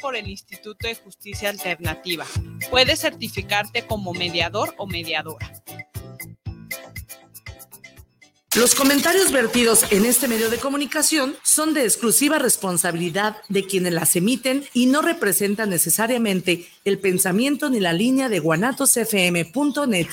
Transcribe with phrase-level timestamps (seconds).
[0.00, 2.26] por el Instituto de Justicia Alternativa.
[2.70, 5.52] Puedes certificarte como mediador o mediadora.
[8.56, 14.16] Los comentarios vertidos en este medio de comunicación son de exclusiva responsabilidad de quienes las
[14.16, 20.08] emiten y no representan necesariamente el pensamiento ni la línea de guanatosfm.net.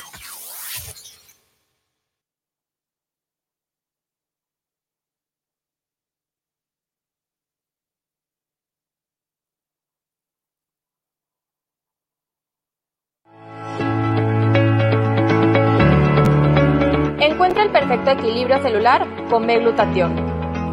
[18.46, 20.16] equilibrio celular con B-glutatión.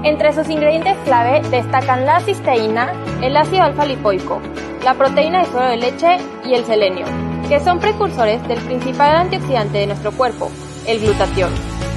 [0.04, 4.40] Entre sus ingredientes clave destacan la cisteína, el ácido alfa-lipoico,
[4.84, 7.06] la proteína de suero de leche y el selenio,
[7.48, 10.50] que son precursores del principal antioxidante de nuestro cuerpo,
[10.86, 11.50] el glutatión,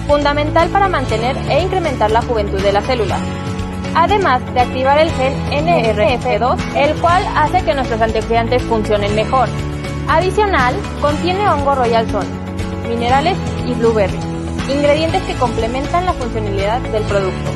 [0.08, 3.20] fundamental para mantener e incrementar la juventud de las células.
[3.96, 5.34] Además de activar el gen
[5.66, 9.50] NRF2, el cual hace que nuestros antioxidantes funcionen mejor.
[10.08, 12.26] Adicional, contiene hongo royal son,
[12.88, 14.35] minerales y blueberry
[14.70, 17.52] ingredientes que complementan la funcionalidad del producto.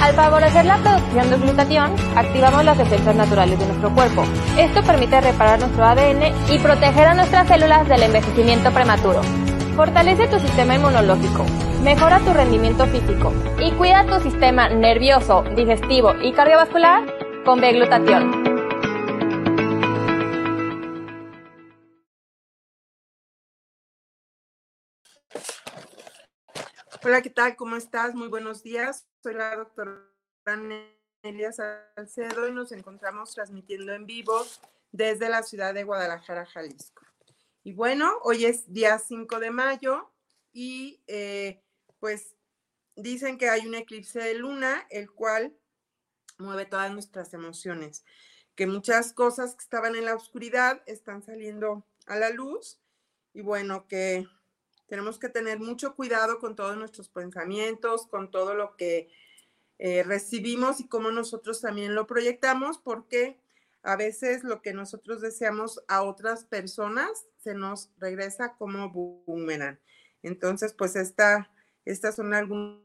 [0.00, 4.24] Al favorecer la producción de glutatión, activamos las defensas naturales de nuestro cuerpo.
[4.58, 9.22] Esto permite reparar nuestro ADN y proteger a nuestras células del envejecimiento prematuro.
[9.76, 11.46] Fortalece tu sistema inmunológico,
[11.82, 17.02] mejora tu rendimiento físico y cuida tu sistema nervioso, digestivo y cardiovascular
[17.44, 18.43] con B-glutatión.
[27.06, 27.54] Hola, ¿qué tal?
[27.54, 28.14] ¿Cómo estás?
[28.14, 29.06] Muy buenos días.
[29.22, 30.10] Soy la doctora
[31.22, 34.42] Nelia Salcedo y nos encontramos transmitiendo en vivo
[34.90, 37.02] desde la ciudad de Guadalajara, Jalisco.
[37.62, 40.10] Y bueno, hoy es día 5 de mayo
[40.50, 41.62] y eh,
[42.00, 42.36] pues
[42.96, 45.54] dicen que hay un eclipse de luna, el cual
[46.38, 48.02] mueve todas nuestras emociones,
[48.54, 52.80] que muchas cosas que estaban en la oscuridad están saliendo a la luz
[53.34, 54.26] y bueno, que
[54.86, 59.08] tenemos que tener mucho cuidado con todos nuestros pensamientos, con todo lo que
[59.78, 63.40] eh, recibimos y cómo nosotros también lo proyectamos, porque
[63.82, 69.78] a veces lo que nosotros deseamos a otras personas se nos regresa como boomerang.
[70.22, 71.50] Entonces, pues esta,
[71.84, 72.80] estas son algunas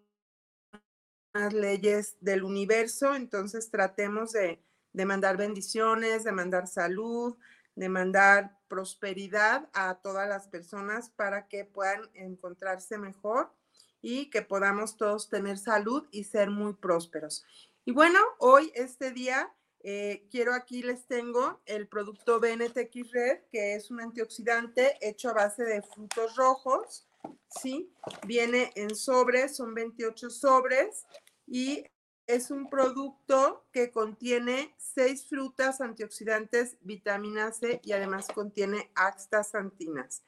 [1.54, 4.62] leyes del universo, entonces tratemos de,
[4.94, 7.38] de mandar bendiciones, de mandar salud,
[7.80, 13.54] de mandar prosperidad a todas las personas para que puedan encontrarse mejor
[14.02, 17.46] y que podamos todos tener salud y ser muy prósperos.
[17.86, 23.76] Y bueno, hoy, este día, eh, quiero aquí les tengo el producto BNTX Red, que
[23.76, 27.08] es un antioxidante hecho a base de frutos rojos,
[27.48, 27.94] ¿sí?
[28.28, 31.06] Viene en sobres, son 28 sobres
[31.48, 31.86] y
[32.30, 40.22] es un producto que contiene seis frutas antioxidantes, vitamina C y además contiene axtasantinas.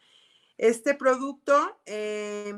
[0.58, 2.56] Este producto eh,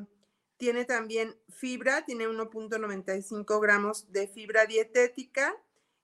[0.55, 5.53] tiene también fibra, tiene 1.95 gramos de fibra dietética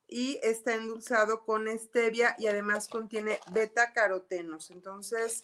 [0.05, 4.69] y está endulzado con stevia y además contiene beta carotenos.
[4.69, 5.43] Entonces,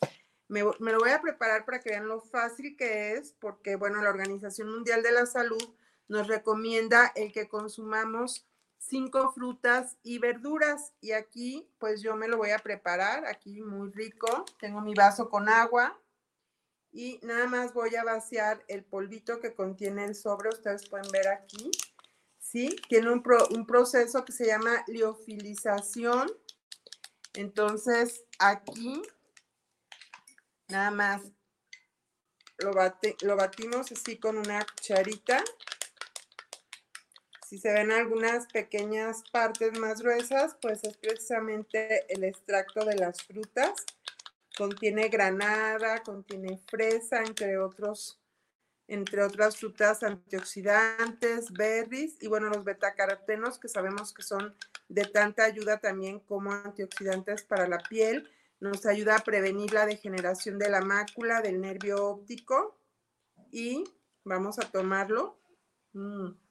[0.49, 4.01] me, me, lo voy a preparar para que vean lo fácil que es, porque, bueno,
[4.01, 5.63] la Organización Mundial de la Salud
[6.07, 8.45] nos recomienda el que consumamos
[8.77, 10.93] cinco frutas y verduras.
[11.01, 14.45] Y aquí, pues yo me lo voy a preparar, aquí muy rico.
[14.59, 15.99] Tengo mi vaso con agua
[16.91, 20.49] y nada más voy a vaciar el polvito que contiene el sobre.
[20.49, 21.71] Ustedes pueden ver aquí,
[22.39, 22.75] ¿sí?
[22.87, 26.31] Tiene un, un proceso que se llama liofilización.
[27.33, 29.01] Entonces, aquí,
[30.69, 31.21] nada más
[32.59, 32.71] lo,
[33.21, 35.43] lo batimos así con una cucharita
[37.55, 43.23] si se ven algunas pequeñas partes más gruesas, pues es precisamente el extracto de las
[43.23, 43.85] frutas.
[44.57, 48.19] Contiene granada, contiene fresa, entre otros,
[48.89, 54.53] entre otras frutas antioxidantes, berries y bueno, los betacarotenos que sabemos que son
[54.89, 58.29] de tanta ayuda también como antioxidantes para la piel.
[58.59, 62.77] Nos ayuda a prevenir la degeneración de la mácula, del nervio óptico
[63.49, 63.85] y
[64.25, 65.39] vamos a tomarlo.
[65.93, 66.44] Mm.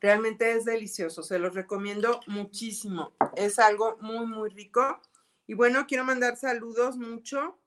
[0.00, 3.12] Realmente es delicioso, se los recomiendo muchísimo.
[3.36, 5.00] Es algo muy, muy rico.
[5.46, 7.58] Y bueno, quiero mandar saludos mucho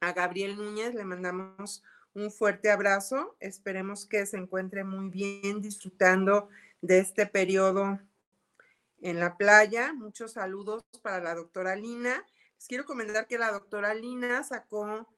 [0.00, 1.82] a Gabriel Núñez, le mandamos
[2.14, 3.36] un fuerte abrazo.
[3.40, 6.48] Esperemos que se encuentre muy bien disfrutando
[6.80, 7.98] de este periodo
[9.00, 9.92] en la playa.
[9.92, 12.24] Muchos saludos para la doctora Lina.
[12.56, 15.08] Les quiero comentar que la doctora Lina sacó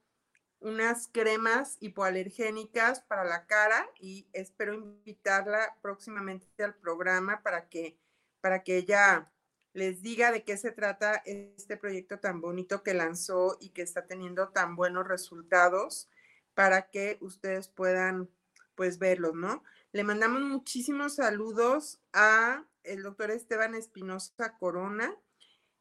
[0.63, 7.99] unas cremas hipoalergénicas para la cara y espero invitarla próximamente al programa para que,
[8.39, 9.29] para que ella
[9.73, 14.07] les diga de qué se trata este proyecto tan bonito que lanzó y que está
[14.07, 16.09] teniendo tan buenos resultados
[16.53, 18.29] para que ustedes puedan
[18.75, 19.63] pues verlos, ¿no?
[19.91, 25.15] Le mandamos muchísimos saludos a el doctor Esteban Espinosa Corona,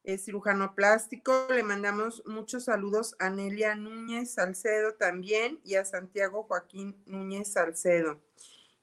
[0.04, 1.46] es cirujano plástico.
[1.50, 8.20] Le mandamos muchos saludos a Nelia Núñez Salcedo también y a Santiago Joaquín Núñez Salcedo.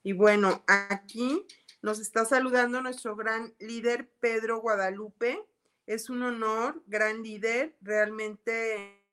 [0.04, 1.46] Y bueno, aquí
[1.82, 5.44] nos está saludando nuestro gran líder Pedro Guadalupe.
[5.86, 7.76] Es un honor, gran líder.
[7.82, 9.04] Realmente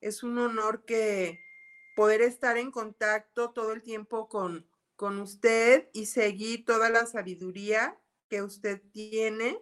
[0.00, 1.40] es un honor que
[1.96, 7.98] poder estar en contacto todo el tiempo con, con usted y seguir toda la sabiduría
[8.28, 9.60] que usted tiene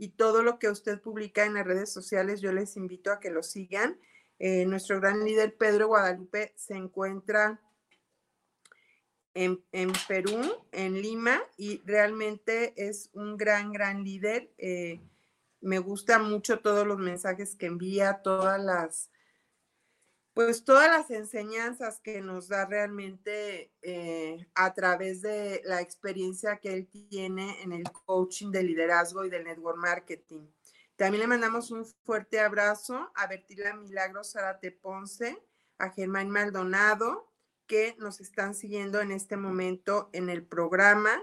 [0.00, 3.28] y todo lo que usted publica en las redes sociales, yo les invito a que
[3.28, 4.00] lo sigan.
[4.38, 7.60] Eh, nuestro gran líder Pedro Guadalupe se encuentra
[9.34, 9.62] en,
[10.08, 10.40] Perú,
[10.72, 14.50] en Lima, y realmente es un gran, gran líder.
[14.56, 15.02] Eh,
[15.60, 19.09] me gusta mucho todos los mensajes que envía, todas las
[20.46, 26.72] pues todas las enseñanzas que nos da realmente eh, a través de la experiencia que
[26.72, 30.46] él tiene en el coaching de liderazgo y del network marketing.
[30.96, 35.36] También le mandamos un fuerte abrazo a Bertila Milagros Zarate Ponce,
[35.76, 37.30] a Germán Maldonado,
[37.66, 41.22] que nos están siguiendo en este momento en el programa.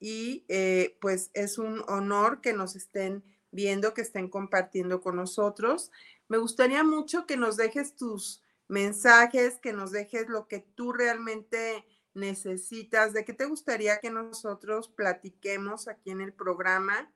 [0.00, 3.22] Y eh, pues es un honor que nos estén
[3.52, 5.92] viendo, que estén compartiendo con nosotros.
[6.32, 11.84] Me gustaría mucho que nos dejes tus mensajes, que nos dejes lo que tú realmente
[12.14, 17.12] necesitas, de qué te gustaría que nosotros platiquemos aquí en el programa.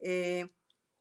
[0.00, 0.50] Eh,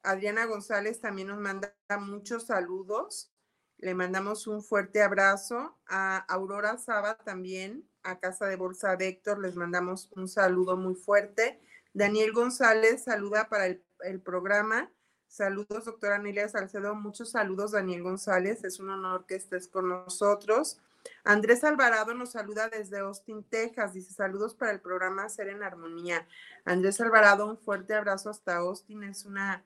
[0.01, 3.33] Adriana González también nos manda muchos saludos.
[3.75, 5.77] Le mandamos un fuerte abrazo.
[5.87, 10.95] A Aurora Saba también, a Casa de Bolsa de Héctor, les mandamos un saludo muy
[10.95, 11.59] fuerte.
[11.91, 14.89] Daniel González saluda para el programa.
[15.27, 16.95] Saludos, doctora Nelia Salcedo.
[16.95, 18.63] Muchos saludos, Daniel González.
[18.63, 20.79] Es un honor que estés con nosotros.
[21.23, 23.93] Andrés Alvarado nos saluda desde Austin, Texas.
[23.93, 26.27] Dice saludos para el programa Ser en Armonía.
[26.65, 29.03] Andrés Alvarado, un fuerte abrazo hasta Austin.
[29.03, 29.63] Es una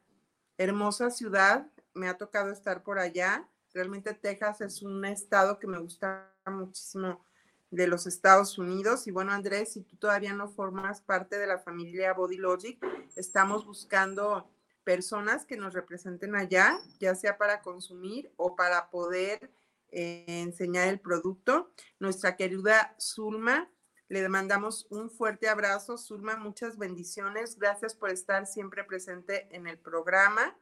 [0.57, 1.67] hermosa ciudad.
[1.93, 3.47] Me ha tocado estar por allá.
[3.73, 7.23] Realmente Texas es un estado que me gusta muchísimo
[7.69, 9.07] de los Estados Unidos.
[9.07, 12.83] Y bueno, Andrés, si tú todavía no formas parte de la familia Body Logic,
[13.15, 14.49] estamos buscando
[14.83, 19.51] personas que nos representen allá, ya sea para consumir o para poder
[19.89, 21.71] eh, enseñar el producto.
[21.99, 23.69] Nuestra querida Zulma,
[24.07, 25.97] le mandamos un fuerte abrazo.
[25.97, 27.57] Zulma, muchas bendiciones.
[27.57, 30.57] Gracias por estar siempre presente en el programa.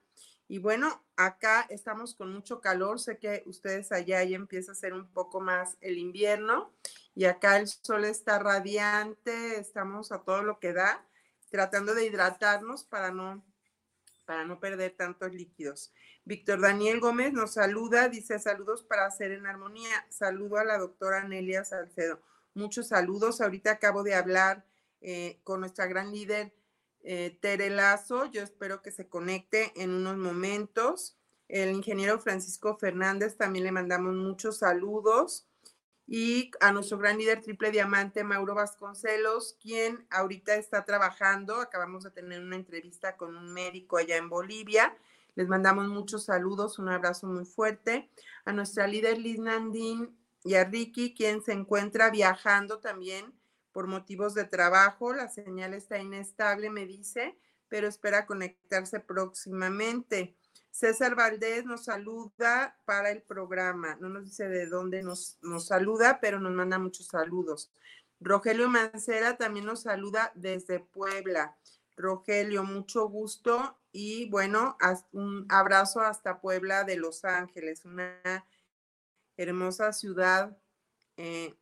[0.47, 2.99] Y bueno, acá estamos con mucho calor.
[2.99, 6.73] Sé que ustedes allá ya empieza a ser un poco más el invierno
[7.15, 9.59] y acá el sol está radiante.
[9.59, 11.03] Estamos a todo lo que da,
[11.49, 13.43] tratando de hidratarnos para no
[14.29, 15.91] para no perder tantos líquidos.
[16.23, 20.05] Víctor Daniel Gómez nos saluda, dice saludos para hacer en armonía.
[20.09, 22.21] Saludo a la doctora Nelia Salcedo.
[22.53, 23.41] Muchos saludos.
[23.41, 24.67] Ahorita acabo de hablar
[25.01, 26.53] eh, con nuestra gran líder
[27.01, 28.25] eh, Tere Lazo.
[28.25, 31.17] Yo espero que se conecte en unos momentos.
[31.47, 35.48] El ingeniero Francisco Fernández también le mandamos muchos saludos
[36.11, 41.57] y a nuestro gran líder triple diamante, Mauro Vasconcelos, quien ahorita está trabajando.
[41.61, 44.97] Acabamos de tener una entrevista con un médico allá en Bolivia.
[45.35, 48.09] Les mandamos muchos saludos, un abrazo muy fuerte.
[48.43, 53.31] A nuestra líder Liz Nandín y a Ricky, quien se encuentra viajando también
[53.71, 55.13] por motivos de trabajo.
[55.13, 57.37] La señal está inestable, me dice,
[57.67, 60.35] pero espera conectarse próximamente.
[60.71, 63.97] César Valdés nos saluda para el programa.
[63.99, 67.71] No nos dice de dónde nos, nos saluda, pero nos manda muchos saludos.
[68.19, 71.57] Rogelio Mancera también nos saluda desde Puebla.
[71.95, 74.77] Rogelio, mucho gusto y bueno,
[75.11, 78.45] un abrazo hasta Puebla de Los Ángeles, una
[79.35, 80.57] hermosa ciudad,
[81.17, 81.55] eh,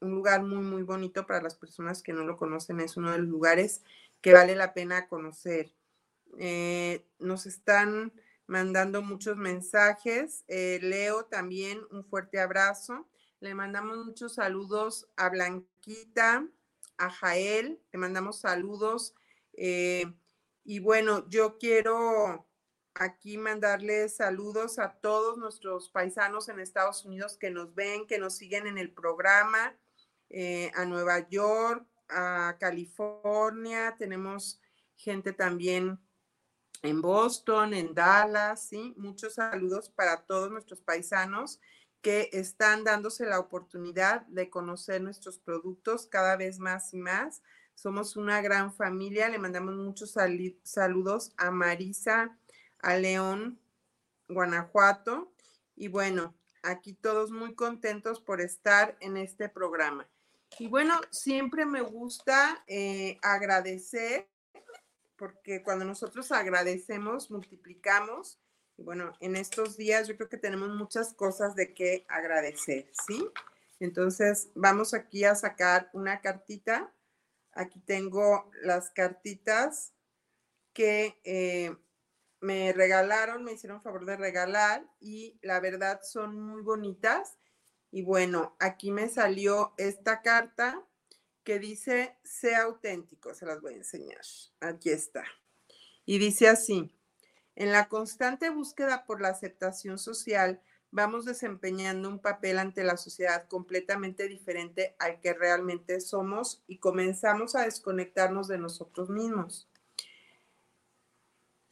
[0.00, 3.18] un lugar muy, muy bonito para las personas que no lo conocen, es uno de
[3.18, 3.82] los lugares
[4.20, 5.72] que vale la pena conocer.
[6.38, 8.12] Eh, nos están
[8.50, 10.44] mandando muchos mensajes.
[10.48, 13.08] Eh, Leo también un fuerte abrazo.
[13.38, 16.44] Le mandamos muchos saludos a Blanquita,
[16.98, 19.14] a Jael, le mandamos saludos.
[19.52, 20.12] Eh,
[20.64, 22.44] y bueno, yo quiero
[22.94, 28.36] aquí mandarles saludos a todos nuestros paisanos en Estados Unidos que nos ven, que nos
[28.36, 29.76] siguen en el programa,
[30.28, 34.60] eh, a Nueva York, a California, tenemos
[34.96, 36.00] gente también
[36.82, 38.94] en Boston, en Dallas, ¿sí?
[38.96, 41.60] Muchos saludos para todos nuestros paisanos
[42.02, 47.42] que están dándose la oportunidad de conocer nuestros productos cada vez más y más.
[47.74, 49.28] Somos una gran familia.
[49.28, 50.14] Le mandamos muchos
[50.62, 52.38] saludos a Marisa,
[52.78, 53.60] a León,
[54.28, 55.32] Guanajuato.
[55.76, 60.08] Y bueno, aquí todos muy contentos por estar en este programa.
[60.58, 64.28] Y bueno, siempre me gusta eh, agradecer,
[65.20, 68.40] porque cuando nosotros agradecemos, multiplicamos.
[68.78, 73.28] Y bueno, en estos días yo creo que tenemos muchas cosas de qué agradecer, ¿sí?
[73.80, 76.90] Entonces, vamos aquí a sacar una cartita.
[77.52, 79.92] Aquí tengo las cartitas
[80.72, 81.76] que eh,
[82.40, 87.36] me regalaron, me hicieron favor de regalar y la verdad son muy bonitas.
[87.90, 90.82] Y bueno, aquí me salió esta carta
[91.44, 94.20] que dice, sea auténtico, se las voy a enseñar.
[94.60, 95.24] Aquí está.
[96.04, 96.92] Y dice así,
[97.56, 103.46] en la constante búsqueda por la aceptación social, vamos desempeñando un papel ante la sociedad
[103.48, 109.69] completamente diferente al que realmente somos y comenzamos a desconectarnos de nosotros mismos.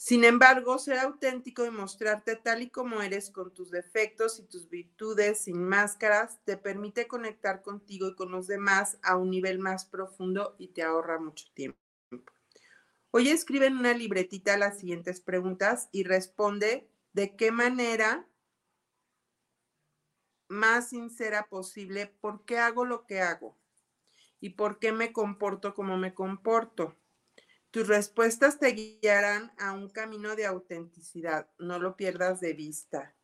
[0.00, 4.70] Sin embargo, ser auténtico y mostrarte tal y como eres con tus defectos y tus
[4.70, 9.86] virtudes sin máscaras te permite conectar contigo y con los demás a un nivel más
[9.86, 11.80] profundo y te ahorra mucho tiempo.
[13.10, 18.24] Hoy escribe en una libretita las siguientes preguntas y responde de qué manera
[20.46, 23.56] más sincera posible por qué hago lo que hago
[24.38, 26.94] y por qué me comporto como me comporto.
[27.70, 31.48] Tus respuestas te guiarán a un camino de autenticidad.
[31.58, 33.14] No lo pierdas de vista.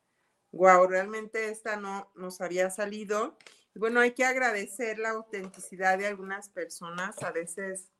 [0.52, 3.36] Wow, realmente esta no nos había salido.
[3.74, 7.22] Bueno, hay que agradecer la autenticidad de algunas personas.
[7.22, 7.90] A veces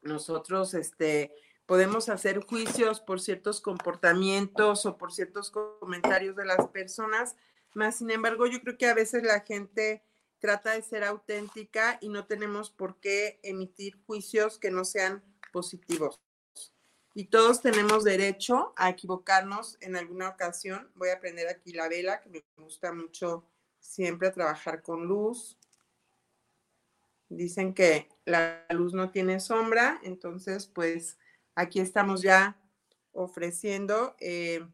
[0.00, 1.34] nosotros este,
[1.66, 7.36] podemos hacer juicios por ciertos comportamientos o por ciertos comentarios de las personas,
[7.74, 10.02] más sin embargo, yo creo que a veces la gente
[10.38, 16.20] trata de ser auténtica y no tenemos por qué emitir juicios que no sean positivos.
[17.14, 20.90] Y todos tenemos derecho a equivocarnos en alguna ocasión.
[20.94, 23.44] Voy a prender aquí la vela, que me gusta mucho
[23.80, 25.58] siempre trabajar con luz.
[27.28, 31.18] Dicen que la luz no tiene sombra, entonces pues
[31.54, 32.56] aquí estamos ya
[33.12, 34.64] ofreciendo eh,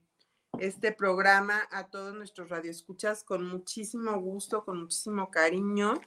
[0.60, 6.00] este programa a todos nuestros radioescuchas con muchísimo gusto, con muchísimo cariño.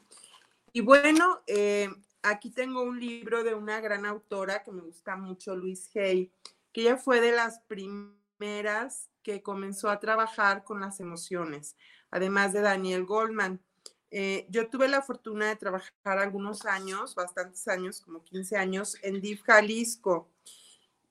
[0.73, 1.89] Y bueno, eh,
[2.21, 6.31] aquí tengo un libro de una gran autora que me gusta mucho, Luis Hay,
[6.71, 11.75] que ella fue de las primeras que comenzó a trabajar con las emociones,
[12.11, 13.61] además de Daniel Goldman.
[14.09, 19.19] Eh, yo tuve la fortuna de trabajar algunos años, bastantes años, como 15 años, en
[19.19, 20.29] DIF Jalisco.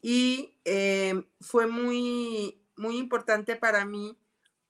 [0.00, 4.18] Y eh, fue muy muy importante para mí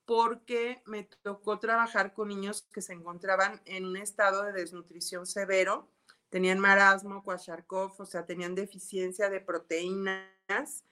[0.05, 5.89] porque me tocó trabajar con niños que se encontraban en un estado de desnutrición severo,
[6.29, 10.83] tenían marasmo, Kwashiorkov, o sea, tenían deficiencia de proteínas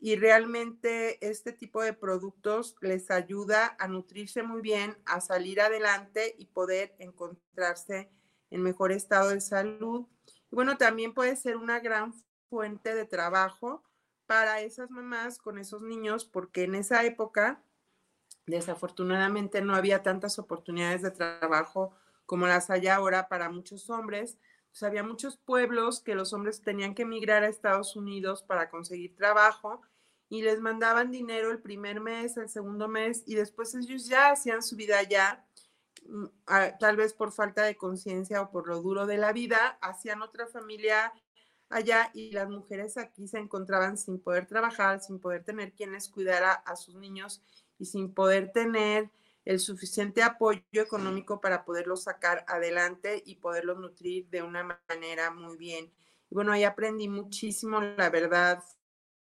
[0.00, 6.34] y realmente este tipo de productos les ayuda a nutrirse muy bien, a salir adelante
[6.36, 8.10] y poder encontrarse
[8.50, 10.06] en mejor estado de salud.
[10.50, 12.12] Y bueno, también puede ser una gran
[12.50, 13.82] fuente de trabajo
[14.26, 17.62] para esas mamás con esos niños, porque en esa época,
[18.46, 21.94] desafortunadamente, no había tantas oportunidades de trabajo
[22.26, 24.38] como las hay ahora para muchos hombres.
[24.82, 29.82] había muchos pueblos que los hombres tenían que emigrar a Estados Unidos para conseguir trabajo
[30.28, 34.62] y les mandaban dinero el primer mes, el segundo mes, y después ellos ya hacían
[34.62, 35.46] su vida allá,
[36.06, 36.24] mm,
[36.80, 40.48] tal vez por falta de conciencia o por lo duro de la vida, hacían otra
[40.48, 41.12] familia
[41.68, 46.52] allá y las mujeres aquí se encontraban sin poder trabajar, sin poder tener quienes cuidara
[46.52, 47.42] a sus niños
[47.78, 49.10] y sin poder tener
[49.44, 55.56] el suficiente apoyo económico para poderlos sacar adelante y poderlos nutrir de una manera muy
[55.56, 55.92] bien.
[56.30, 58.62] Y bueno, ahí aprendí muchísimo, la verdad,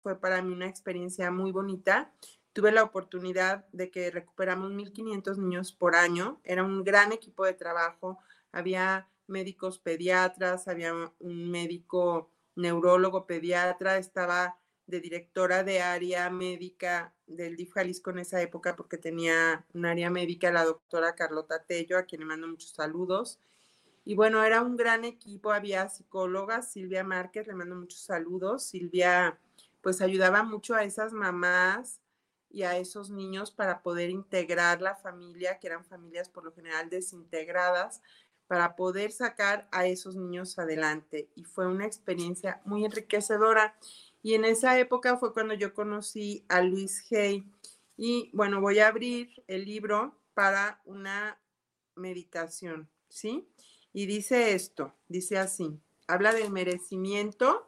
[0.01, 2.11] fue para mí una experiencia muy bonita.
[2.53, 7.53] Tuve la oportunidad de que recuperamos 1.500 niños por año, era un gran equipo de
[7.53, 8.17] trabajo,
[8.51, 14.57] había médicos pediatras, había un médico neurólogo pediatra, estaba
[14.87, 20.09] de directora de área médica del DIF Jalisco en esa época porque tenía un área
[20.09, 23.39] médica la doctora Carlota Tello, a quien le mando muchos saludos.
[24.05, 28.63] Y bueno, era un gran equipo, había psicólogas, Silvia Márquez, le mando muchos saludos.
[28.63, 29.37] Silvia
[29.81, 31.99] pues ayudaba mucho a esas mamás
[32.49, 36.89] y a esos niños para poder integrar la familia, que eran familias por lo general
[36.89, 38.01] desintegradas,
[38.47, 41.29] para poder sacar a esos niños adelante.
[41.35, 43.77] Y fue una experiencia muy enriquecedora.
[44.23, 47.45] Y en esa época fue cuando yo conocí a Luis Hay.
[47.97, 51.39] Y bueno, voy a abrir el libro para una
[51.95, 53.47] meditación, ¿sí?
[53.91, 57.67] Y dice esto, dice así, habla del merecimiento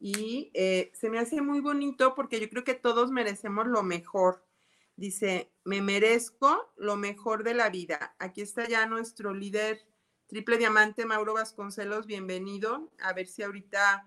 [0.00, 4.44] y eh, se me hace muy bonito porque yo creo que todos merecemos lo mejor.
[4.96, 8.14] Dice, me merezco lo mejor de la vida.
[8.18, 9.84] Aquí está ya nuestro líder
[10.28, 12.90] triple diamante, Mauro Vasconcelos, bienvenido.
[13.00, 14.06] A ver si ahorita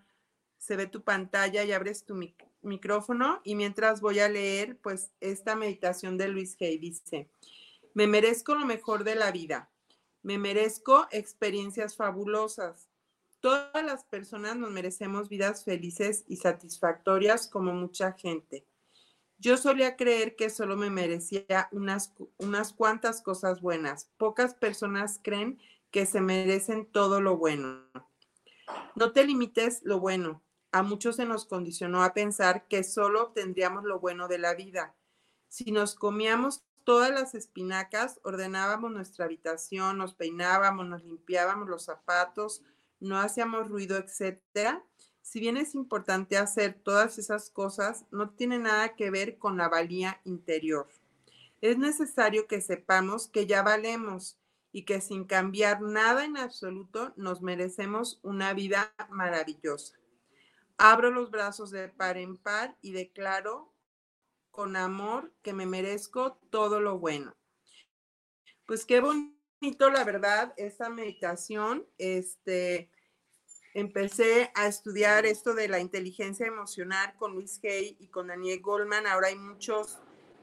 [0.59, 2.15] se ve tu pantalla y abres tu
[2.61, 3.41] micrófono.
[3.43, 7.27] Y mientras voy a leer, pues, esta meditación de Luis Hay dice,
[7.95, 9.71] me merezco lo mejor de la vida.
[10.21, 12.87] Me merezco experiencias fabulosas.
[13.39, 18.67] Todas las personas nos merecemos vidas felices y satisfactorias como mucha gente.
[19.39, 24.11] Yo solía creer que solo me merecía unas, unas cuantas cosas buenas.
[24.17, 25.59] Pocas personas creen
[25.91, 27.83] que se merecen todo lo bueno.
[28.95, 30.41] No te limites lo bueno.
[30.71, 34.95] A muchos se nos condicionó a pensar que solo obtendríamos lo bueno de la vida.
[35.49, 42.61] Si nos comíamos todas las espinacas, ordenábamos nuestra habitación, nos peinábamos, nos limpiábamos los zapatos,
[43.01, 44.83] no hacíamos ruido, etcétera.
[45.21, 49.67] Si bien es importante hacer todas esas cosas, no tiene nada que ver con la
[49.67, 50.87] valía interior.
[51.59, 54.37] Es necesario que sepamos que ya valemos
[54.71, 59.97] y que sin cambiar nada en absoluto nos merecemos una vida maravillosa.
[60.77, 63.73] Abro los brazos de par en par y declaro
[64.51, 67.35] con amor que me merezco todo lo bueno.
[68.65, 71.85] Pues qué bonito, la verdad, esa meditación.
[71.97, 72.89] Este,
[73.73, 79.07] empecé a estudiar esto de la inteligencia emocional con Luis Hay y con Daniel Goldman.
[79.07, 79.99] Ahora hay muchos,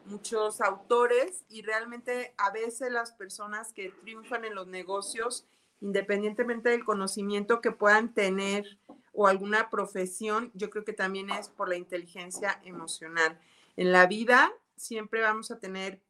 [0.08, 5.46] muchos autores y realmente a veces las personas que triunfan en los negocios,
[5.80, 8.78] independientemente del conocimiento que puedan tener
[9.12, 13.38] o alguna profesión, yo creo que también es por la inteligencia emocional.
[13.76, 16.00] En la vida siempre vamos a tener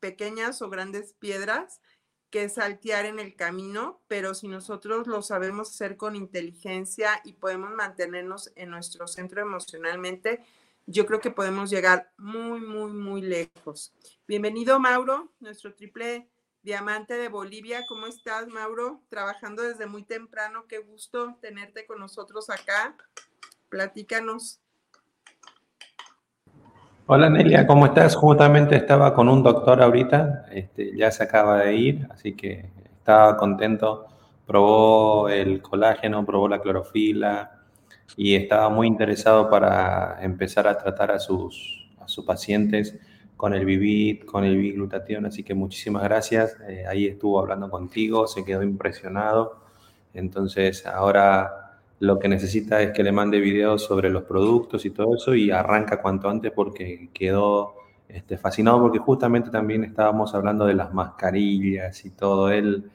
[0.00, 1.80] pequeñas o grandes piedras
[2.30, 7.70] que saltear en el camino, pero si nosotros lo sabemos hacer con inteligencia y podemos
[7.70, 10.44] mantenernos en nuestro centro emocionalmente,
[10.86, 13.92] yo creo que podemos llegar muy, muy, muy lejos.
[14.28, 16.28] Bienvenido, Mauro, nuestro triple
[16.62, 17.86] diamante de Bolivia.
[17.86, 19.00] ¿Cómo estás, Mauro?
[19.08, 20.64] Trabajando desde muy temprano.
[20.68, 22.96] Qué gusto tenerte con nosotros acá.
[23.70, 24.60] Platícanos.
[27.06, 28.16] Hola Nelia, ¿cómo estás?
[28.16, 33.36] Justamente estaba con un doctor ahorita, este, ya se acaba de ir, así que estaba
[33.36, 34.06] contento.
[34.46, 37.53] Probó el colágeno, probó la clorofila
[38.16, 42.96] y estaba muy interesado para empezar a tratar a sus, a sus pacientes
[43.36, 46.56] con el Vivit, con el Biglutatión, así que muchísimas gracias.
[46.68, 49.58] Eh, ahí estuvo hablando contigo, se quedó impresionado.
[50.14, 55.16] Entonces ahora lo que necesita es que le mande videos sobre los productos y todo
[55.16, 57.74] eso y arranca cuanto antes porque quedó
[58.08, 62.50] este, fascinado porque justamente también estábamos hablando de las mascarillas y todo.
[62.50, 62.90] Él,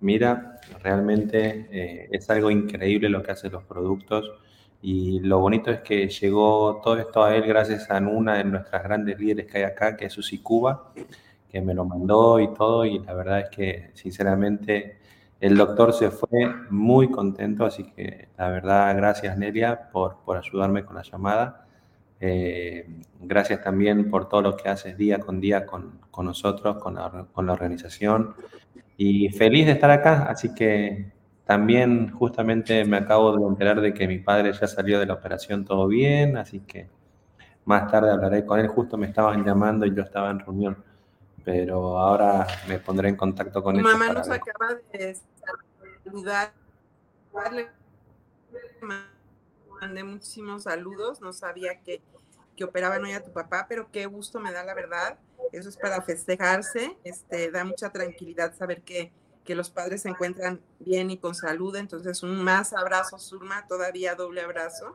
[0.00, 4.32] mira, realmente eh, es algo increíble lo que hacen los productos
[4.80, 8.82] y lo bonito es que llegó todo esto a él gracias a una de nuestras
[8.82, 10.92] grandes líderes que hay acá, que es Susi Cuba,
[11.50, 14.98] que me lo mandó y todo y la verdad es que sinceramente
[15.40, 16.28] el doctor se fue
[16.70, 21.66] muy contento, así que la verdad, gracias Nelia por, por ayudarme con la llamada.
[22.20, 22.84] Eh,
[23.20, 27.26] gracias también por todo lo que haces día con día con, con nosotros, con la,
[27.32, 28.34] con la, organización.
[28.96, 31.12] Y feliz de estar acá, así que
[31.48, 35.64] también justamente me acabo de enterar de que mi padre ya salió de la operación
[35.64, 36.88] todo bien, así que
[37.64, 38.68] más tarde hablaré con él.
[38.68, 40.76] Justo me estaban llamando y yo estaba en reunión
[41.48, 43.82] pero ahora me pondré en contacto con él.
[43.82, 45.16] Mamá nos acaba de
[46.04, 46.52] saludar.
[47.50, 47.70] Le
[49.80, 52.02] mandé muchísimos saludos, no sabía que,
[52.54, 55.18] que operaban hoy a tu papá, pero qué gusto me da la verdad.
[55.50, 59.10] Eso es para festejarse, este, da mucha tranquilidad saber que,
[59.48, 61.74] que los padres se encuentran bien y con salud.
[61.74, 64.94] Entonces, un más abrazo, Surma, todavía doble abrazo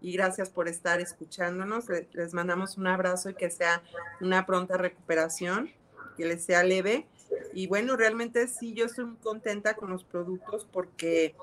[0.00, 1.84] y gracias por estar escuchándonos.
[2.12, 3.82] Les mandamos un abrazo y que sea
[4.22, 5.70] una pronta recuperación
[6.16, 7.08] que les sea leve.
[7.52, 11.34] Y bueno, realmente sí, yo estoy muy contenta con los productos porque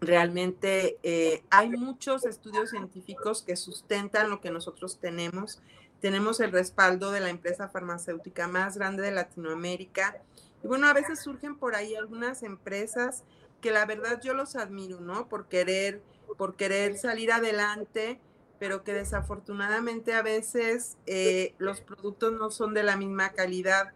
[0.00, 5.62] realmente eh, hay muchos estudios científicos que sustentan lo que nosotros tenemos.
[6.00, 10.20] Tenemos el respaldo de la empresa farmacéutica más grande de Latinoamérica.
[10.62, 13.24] Y bueno, a veces surgen por ahí algunas empresas
[13.60, 15.28] que la verdad yo los admiro, ¿no?
[15.28, 16.02] Por querer,
[16.36, 18.20] por querer salir adelante
[18.58, 23.92] pero que desafortunadamente a veces eh, los productos no son de la misma calidad.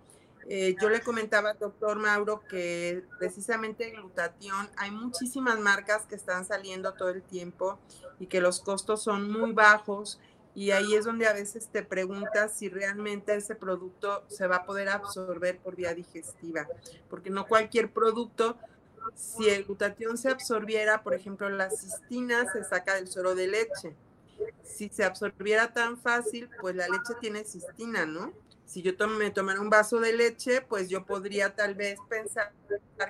[0.49, 6.17] Eh, yo le comentaba al doctor Mauro que precisamente en glutatión hay muchísimas marcas que
[6.17, 7.79] están saliendo todo el tiempo
[8.19, 10.21] y que los costos son muy bajos
[10.55, 14.67] y ahí es donde a veces te preguntas si realmente ese producto se va a
[14.67, 16.69] poder absorber por vía digestiva,
[17.09, 18.59] porque no cualquier producto,
[19.15, 23.97] si el glutatión se absorbiera, por ejemplo, la cistina se saca del suero de leche.
[24.63, 28.33] Si se absorbiera tan fácil, pues la leche tiene cistina, ¿no?
[28.65, 32.53] Si yo me tomara un vaso de leche, pues yo podría tal vez pensar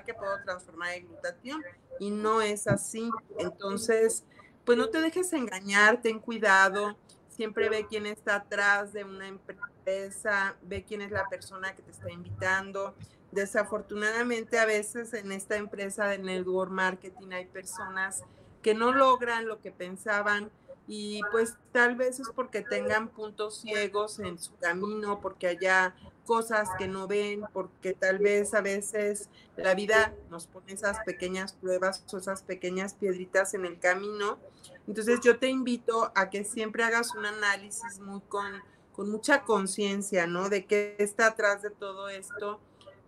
[0.05, 1.63] que puedo transformar el glutatión
[1.99, 3.09] y no es así.
[3.37, 4.23] Entonces,
[4.65, 6.97] pues no te dejes engañar, ten cuidado,
[7.33, 11.91] siempre ve quién está atrás de una empresa, ve quién es la persona que te
[11.91, 12.93] está invitando.
[13.31, 18.23] Desafortunadamente a veces en esta empresa de network marketing hay personas
[18.61, 20.51] que no logran lo que pensaban
[20.87, 26.69] y pues tal vez es porque tengan puntos ciegos en su camino, porque haya cosas
[26.77, 32.03] que no ven, porque tal vez a veces la vida nos pone esas pequeñas pruebas
[32.11, 34.39] o esas pequeñas piedritas en el camino.
[34.87, 38.61] Entonces yo te invito a que siempre hagas un análisis muy con,
[38.93, 40.49] con mucha conciencia, ¿no?
[40.49, 42.59] De qué está atrás de todo esto,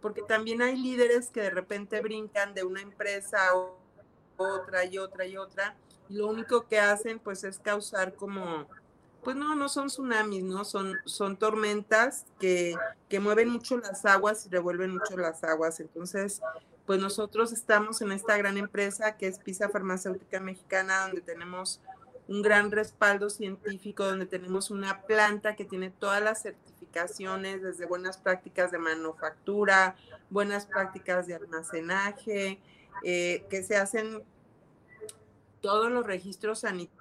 [0.01, 3.55] porque también hay líderes que de repente brincan de una empresa a
[4.37, 5.75] otra y otra y otra,
[6.09, 8.67] y lo único que hacen pues es causar como
[9.25, 10.63] pues no, no son tsunamis, ¿no?
[10.63, 12.75] Son, son tormentas que,
[13.09, 15.79] que mueven mucho las aguas y revuelven mucho las aguas.
[15.79, 16.41] Entonces,
[16.85, 21.81] pues nosotros estamos en esta gran empresa que es Pisa Farmacéutica Mexicana, donde tenemos
[22.27, 28.17] un gran respaldo científico, donde tenemos una planta que tiene todas las certificaciones, desde buenas
[28.17, 29.95] prácticas de manufactura,
[30.29, 32.59] buenas prácticas de almacenaje,
[33.03, 34.21] eh, que se hacen
[35.61, 36.94] todos los registros sanitarios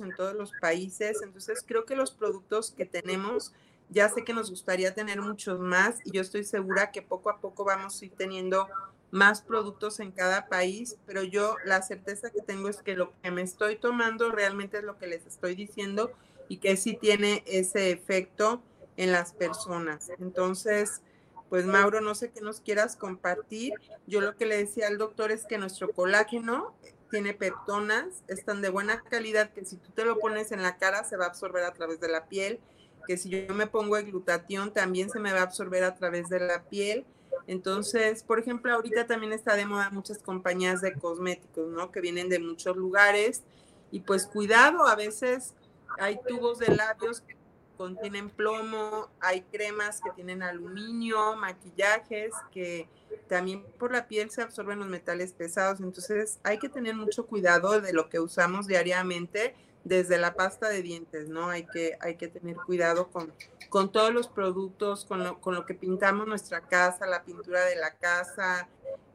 [0.00, 1.22] en todos los países.
[1.22, 3.52] Entonces, creo que los productos que tenemos,
[3.90, 7.38] ya sé que nos gustaría tener muchos más y yo estoy segura que poco a
[7.38, 8.68] poco vamos a ir teniendo
[9.10, 13.30] más productos en cada país, pero yo la certeza que tengo es que lo que
[13.30, 16.10] me estoy tomando realmente es lo que les estoy diciendo
[16.48, 18.62] y que sí tiene ese efecto
[18.96, 20.10] en las personas.
[20.18, 21.02] Entonces,
[21.50, 23.74] pues Mauro, no sé qué nos quieras compartir.
[24.06, 26.74] Yo lo que le decía al doctor es que nuestro colágeno
[27.12, 31.04] tiene peptonas, están de buena calidad, que si tú te lo pones en la cara
[31.04, 32.58] se va a absorber a través de la piel,
[33.06, 36.30] que si yo me pongo el glutatión también se me va a absorber a través
[36.30, 37.04] de la piel.
[37.46, 41.92] Entonces, por ejemplo, ahorita también está de moda muchas compañías de cosméticos, ¿no?
[41.92, 43.42] Que vienen de muchos lugares
[43.90, 45.52] y pues cuidado, a veces
[45.98, 47.36] hay tubos de labios que
[47.82, 52.88] contienen plomo, hay cremas que tienen aluminio, maquillajes que
[53.26, 57.80] también por la piel se absorben los metales pesados, entonces hay que tener mucho cuidado
[57.80, 61.50] de lo que usamos diariamente desde la pasta de dientes, ¿no?
[61.50, 63.32] Hay que, hay que tener cuidado con,
[63.68, 67.74] con todos los productos, con lo, con lo que pintamos nuestra casa, la pintura de
[67.74, 68.68] la casa.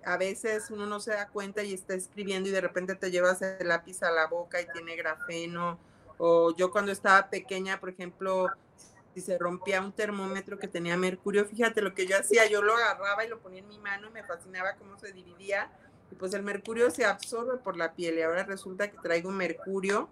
[0.03, 3.41] A veces uno no se da cuenta y está escribiendo y de repente te llevas
[3.41, 5.79] el lápiz a la boca y tiene grafeno.
[6.17, 8.47] O yo cuando estaba pequeña, por ejemplo,
[9.13, 12.75] si se rompía un termómetro que tenía mercurio, fíjate lo que yo hacía, yo lo
[12.75, 15.71] agarraba y lo ponía en mi mano y me fascinaba cómo se dividía.
[16.11, 20.09] Y pues el mercurio se absorbe por la piel y ahora resulta que traigo mercurio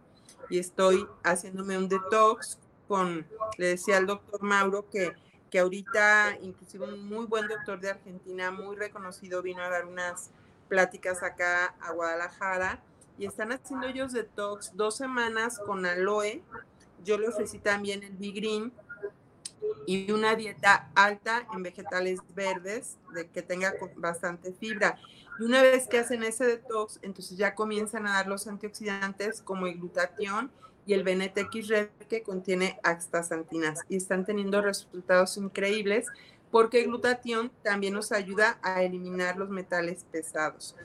[0.50, 3.26] y estoy haciéndome un detox con,
[3.58, 5.14] le decía al doctor Mauro que,
[5.50, 10.32] que ahorita inclusive un muy buen doctor de Argentina, muy reconocido, vino a dar unas
[10.68, 12.82] pláticas acá a Guadalajara
[13.18, 16.42] y están haciendo ellos detox dos semanas con aloe.
[17.04, 18.44] Yo le ofrecí también el Big
[19.88, 24.98] y una dieta alta en vegetales verdes, de que tenga bastante fibra.
[25.40, 29.68] Y una vez que hacen ese detox, entonces ya comienzan a dar los antioxidantes como
[29.68, 30.52] el glutatión
[30.88, 36.08] y el BNTX Red que contiene astaxantinas y están teniendo resultados increíbles
[36.52, 40.76] porque el glutatión también nos ayuda a eliminar los metales pesados.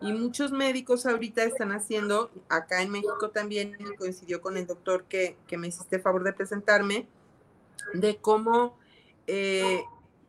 [0.00, 5.36] Y muchos médicos ahorita están haciendo, acá en México también, coincidió con el doctor que,
[5.48, 7.08] que me hiciste favor de presentarme,
[7.94, 8.78] de cómo
[9.26, 9.82] eh,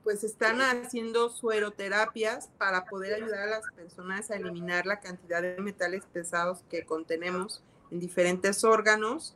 [0.04, 5.58] pues están haciendo sueroterapias para poder ayudar a las personas a eliminar la cantidad de
[5.60, 9.36] metales pesados que contenemos en diferentes órganos,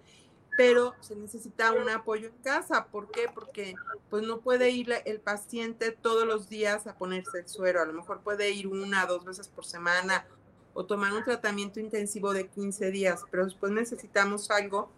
[0.58, 2.88] pero se necesita un apoyo en casa.
[2.88, 3.28] ¿Por qué?
[3.34, 3.76] Porque
[4.10, 7.94] pues no puede ir el paciente todos los días a ponerse el suero, a lo
[7.94, 10.26] mejor puede ir una, dos veces por semana
[10.74, 14.90] o tomar un tratamiento intensivo de 15 días, pero después necesitamos algo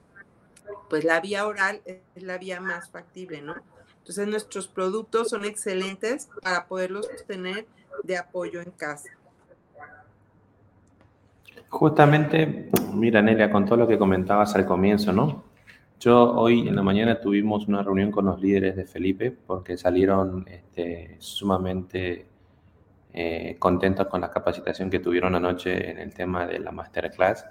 [0.90, 3.56] pues la vía oral es la vía más factible, ¿no?
[4.00, 7.68] Entonces nuestros productos son excelentes para poderlos tener
[8.04, 9.10] de apoyo en casa.
[11.76, 15.44] Justamente, mira Nelia, con todo lo que comentabas al comienzo, ¿no?
[16.00, 20.46] Yo hoy en la mañana tuvimos una reunión con los líderes de Felipe porque salieron
[20.48, 22.28] este, sumamente
[23.14, 27.46] eh, contentos con la capacitación que tuvieron anoche en el tema de la masterclass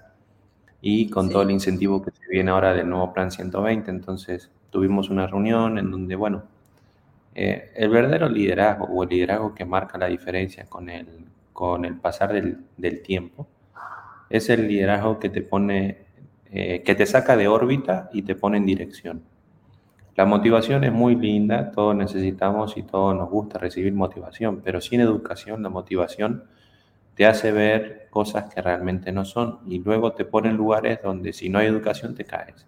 [0.80, 3.90] y con todo el incentivo que se viene ahora del nuevo Plan 120.
[3.90, 6.44] Entonces tuvimos una reunión en donde, bueno,
[7.34, 11.96] eh, el verdadero liderazgo o el liderazgo que marca la diferencia con el, con el
[11.96, 13.48] pasar del, del tiempo
[14.36, 15.98] es el liderazgo que te pone,
[16.50, 19.22] eh, que te saca de órbita y te pone en dirección.
[20.16, 25.00] La motivación es muy linda, todos necesitamos y todos nos gusta recibir motivación, pero sin
[25.00, 26.44] educación la motivación
[27.14, 31.32] te hace ver cosas que realmente no son y luego te pone en lugares donde
[31.32, 32.66] si no hay educación te caes.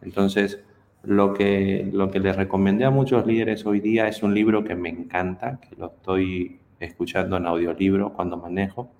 [0.00, 0.62] Entonces,
[1.02, 4.74] lo que, lo que les recomendé a muchos líderes hoy día es un libro que
[4.74, 8.90] me encanta, que lo estoy escuchando en audiolibro cuando manejo,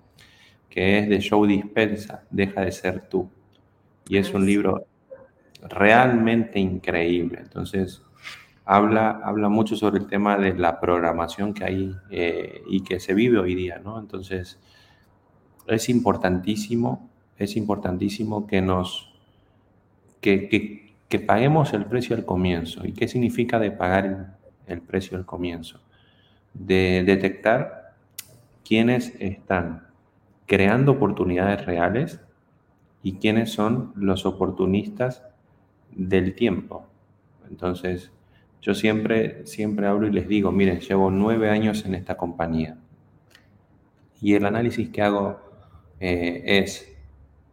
[0.69, 3.29] que es de Joe Dispensa, Deja de ser tú.
[4.07, 4.85] Y es un libro
[5.61, 7.39] realmente increíble.
[7.41, 8.01] Entonces,
[8.65, 13.13] habla, habla mucho sobre el tema de la programación que hay eh, y que se
[13.13, 13.99] vive hoy día, ¿no?
[13.99, 14.59] Entonces,
[15.67, 19.13] es importantísimo, es importantísimo que nos,
[20.21, 20.47] que,
[21.09, 22.85] que, paguemos el precio al comienzo.
[22.85, 25.79] ¿Y qué significa de pagar el, precio al comienzo?
[26.53, 27.95] De detectar
[28.63, 29.88] quiénes están
[30.49, 32.19] creando oportunidades reales
[33.03, 35.23] y quiénes son los oportunistas
[35.91, 36.87] del tiempo.
[37.47, 38.11] Entonces,
[38.59, 42.79] yo siempre, siempre hablo y les digo, miren, llevo nueve años en esta compañía.
[44.21, 45.39] Y el análisis que hago
[45.99, 46.97] eh, es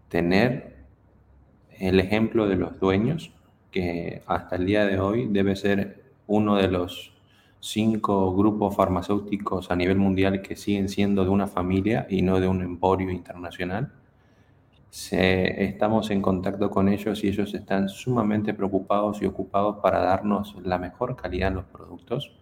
[0.08, 0.76] tener
[1.78, 3.30] el ejemplo de los dueños,
[3.70, 7.12] que hasta el día de hoy debe ser uno de los
[7.68, 12.48] cinco grupos farmacéuticos a nivel mundial que siguen siendo de una familia y no de
[12.48, 13.92] un emporio internacional
[14.96, 20.78] estamos en contacto con ellos y ellos están sumamente preocupados y ocupados para darnos la
[20.78, 22.32] mejor calidad en los productos.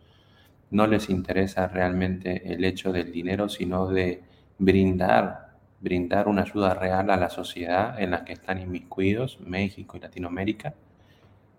[0.71, 4.23] No les interesa realmente el hecho del dinero, sino de
[4.59, 10.01] brindar, brindar una ayuda real a la sociedad en la que están inmiscuidos, México y
[10.01, 10.75] Latinoamérica.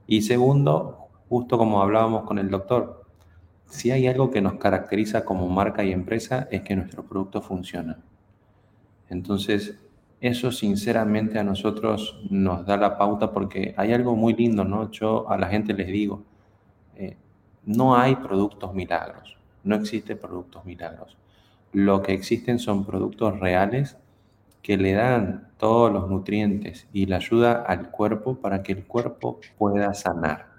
[0.08, 3.05] Y segundo, justo como hablábamos con el doctor,
[3.68, 7.98] si hay algo que nos caracteriza como marca y empresa es que nuestro producto funciona.
[9.10, 9.78] Entonces,
[10.22, 14.90] eso sinceramente a nosotros nos da la pauta porque hay algo muy lindo, ¿no?
[14.92, 16.24] Yo a la gente les digo,
[16.96, 17.18] eh,
[17.66, 21.18] no hay productos milagros, no existen productos milagros.
[21.74, 23.98] Lo que existen son productos reales
[24.62, 29.40] que le dan todos los nutrientes y la ayuda al cuerpo para que el cuerpo
[29.58, 30.55] pueda sanar.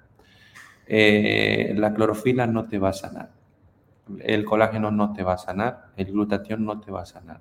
[0.87, 3.31] Eh, la clorofila no te va a sanar,
[4.21, 7.41] el colágeno no te va a sanar, el glutatión no te va a sanar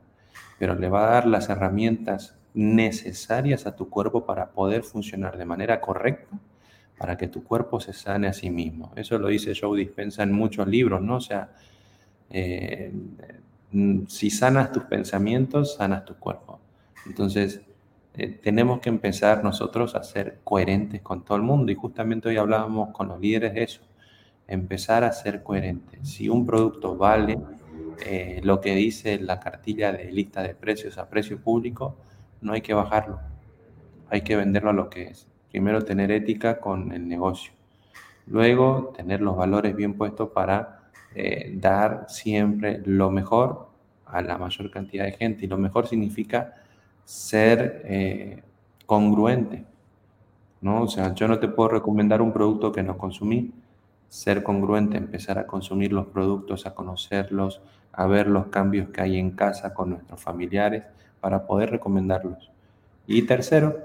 [0.58, 5.46] pero le va a dar las herramientas necesarias a tu cuerpo para poder funcionar de
[5.46, 6.38] manera correcta,
[6.98, 8.94] para que tu cuerpo se sane a sí mismo.
[8.96, 11.18] Eso lo dice Joe Dispensa en muchos libros, ¿no?
[11.18, 11.50] O sea,
[12.30, 12.92] eh,
[14.08, 16.60] si sanas tus pensamientos, sanas tu cuerpo.
[17.06, 17.62] Entonces,
[18.18, 21.72] eh, tenemos que empezar nosotros a ser coherentes con todo el mundo.
[21.72, 23.82] Y justamente hoy hablábamos con los líderes de eso,
[24.48, 26.08] empezar a ser coherentes.
[26.08, 27.38] Si un producto vale
[28.06, 31.96] eh, lo que dice la cartilla de lista de precios a precio público,
[32.42, 33.20] no hay que bajarlo,
[34.10, 35.28] hay que venderlo a lo que es.
[35.52, 37.54] Primero tener ética con el negocio,
[38.28, 43.70] luego tener los valores bien puestos para eh, dar siempre lo mejor
[44.06, 45.46] a la mayor cantidad de gente.
[45.46, 46.56] Y lo mejor significa
[47.06, 48.44] ser eh,
[48.86, 49.64] congruente.
[50.62, 50.82] ¿no?
[50.82, 53.52] O sea, yo no te puedo recomendar un producto que no consumí.
[54.10, 59.18] Ser congruente, empezar a consumir los productos, a conocerlos, a ver los cambios que hay
[59.18, 60.84] en casa con nuestros familiares
[61.22, 62.52] para poder recomendarlos.
[63.08, 63.78] Y tercero,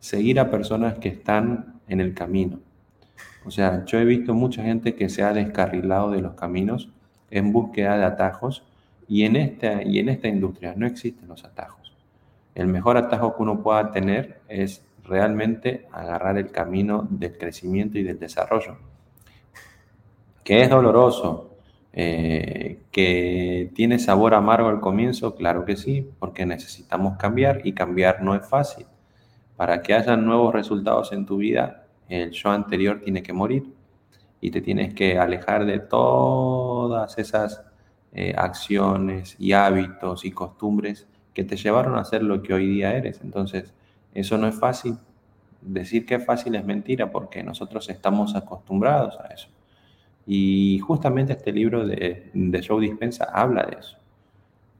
[0.00, 2.60] seguir a personas que están en el camino.
[3.44, 6.90] O sea, yo he visto mucha gente que se ha descarrilado de los caminos
[7.30, 8.64] en búsqueda de atajos
[9.06, 11.83] y en esta, y en esta industria no existen los atajos.
[12.54, 18.02] El mejor atajo que uno pueda tener es realmente agarrar el camino del crecimiento y
[18.02, 18.76] del desarrollo.
[20.42, 21.54] Que es doloroso,
[21.96, 25.36] eh, ¿Que tiene sabor amargo al comienzo?
[25.36, 28.86] Claro que sí, porque necesitamos cambiar y cambiar no es fácil.
[29.56, 33.72] Para que haya nuevos resultados en tu vida, el yo anterior tiene que morir
[34.40, 37.62] y te tienes que alejar de todas esas
[38.12, 42.94] eh, acciones y hábitos y costumbres que te llevaron a ser lo que hoy día
[42.96, 43.20] eres.
[43.22, 43.74] Entonces,
[44.14, 44.96] eso no es fácil.
[45.60, 49.48] Decir que es fácil es mentira porque nosotros estamos acostumbrados a eso.
[50.26, 53.98] Y justamente este libro de, de Joe Dispensa habla de eso,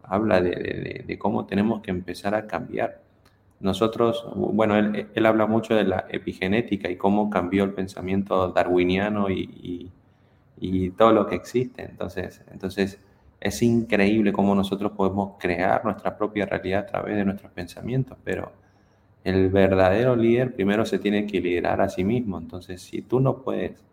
[0.03, 3.03] habla de, cómo tenemos que empezar a cambiar.
[3.61, 9.91] Nosotros, bueno, él, habla mucho de la epigenética y cómo cambió el pensamiento darwiniano y,
[10.97, 11.83] todo lo que existe.
[11.83, 12.99] Entonces, entonces,
[13.45, 18.51] es increíble cómo nosotros podemos crear nuestra propia realidad a través de nuestros pensamientos, pero
[19.23, 22.39] el verdadero líder primero se tiene que liderar a sí mismo.
[22.39, 23.85] Entonces, si tú no puedes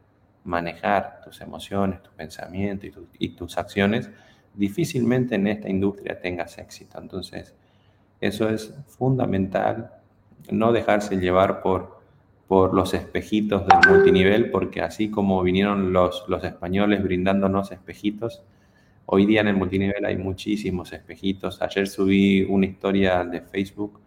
[0.45, 4.09] manejar tus emociones, tus pensamientos y, tus acciones,
[4.53, 6.97] difícilmente en esta industria tengas éxito.
[7.01, 7.53] Entonces,
[8.21, 9.91] eso es fundamental,
[10.49, 11.99] no dejarse llevar por,
[12.47, 18.43] por los espejitos del multinivel, porque así como vinieron los, los españoles brindándonos espejitos,
[19.13, 21.62] hoy día en el multinivel hay muchísimos espejitos.
[21.62, 24.00] Ayer subí una historia de Facebook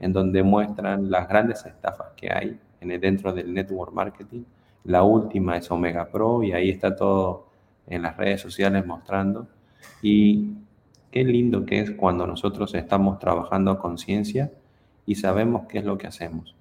[0.00, 4.42] en donde muestran las grandes estafas que hay en dentro del network marketing.
[4.82, 7.46] La última es Omega Pro y ahí está todo
[7.86, 9.46] en las redes sociales mostrando.
[10.02, 10.54] Y
[11.12, 14.50] qué lindo que es cuando nosotros estamos trabajando a conciencia
[15.06, 16.56] y sabemos qué es lo que hacemos.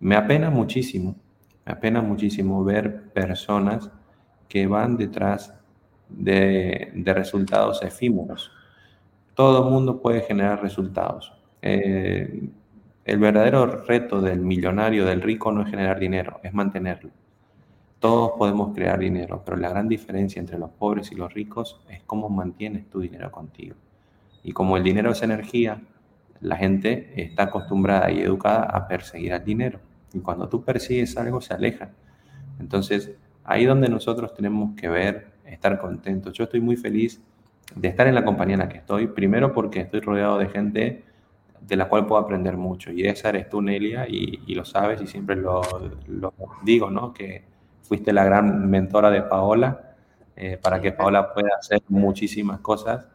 [0.00, 1.14] Me apena muchísimo,
[1.66, 3.90] me apena muchísimo ver personas
[4.48, 5.52] que van detrás
[6.08, 8.50] de, resultados efímeros.
[9.34, 11.32] Todo mundo puede generar resultados.
[11.62, 12.48] Eh,
[13.04, 17.10] el verdadero reto del millonario, del rico, no es generar dinero, es mantenerlo.
[17.98, 22.02] Todos podemos crear dinero, pero la gran diferencia entre los pobres y los ricos es
[22.04, 23.76] cómo mantienes tu dinero contigo.
[24.42, 25.80] Y como el dinero es energía,
[26.40, 29.80] la gente está acostumbrada y educada a perseguir al dinero.
[30.12, 31.90] Y cuando tú persigues algo, se aleja.
[32.60, 33.10] Entonces,
[33.42, 36.32] ahí donde nosotros tenemos que ver, estar contentos.
[36.32, 37.20] Yo estoy muy feliz
[37.74, 41.04] de estar en la compañía en la que estoy, primero porque estoy rodeado de gente
[41.60, 42.92] de la cual puedo aprender mucho.
[42.92, 45.62] Y esa eres tú, Nelia, y, lo sabes y siempre lo,
[46.62, 47.12] digo, ¿no?
[47.12, 47.44] Que
[47.82, 49.94] fuiste la gran mentora de Paola
[50.36, 53.06] eh, para que Paola pueda hacer muchísimas cosas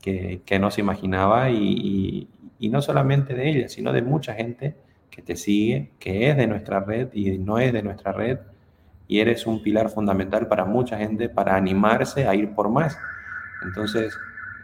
[0.00, 2.28] que, no se imaginaba y,
[2.60, 4.76] no solamente de ella, sino de mucha gente
[5.10, 8.38] que te sigue, que es de nuestra red y no es de nuestra red.
[9.08, 12.96] Y eres un pilar fundamental para mucha gente para animarse a ir por más.
[13.64, 14.16] Entonces,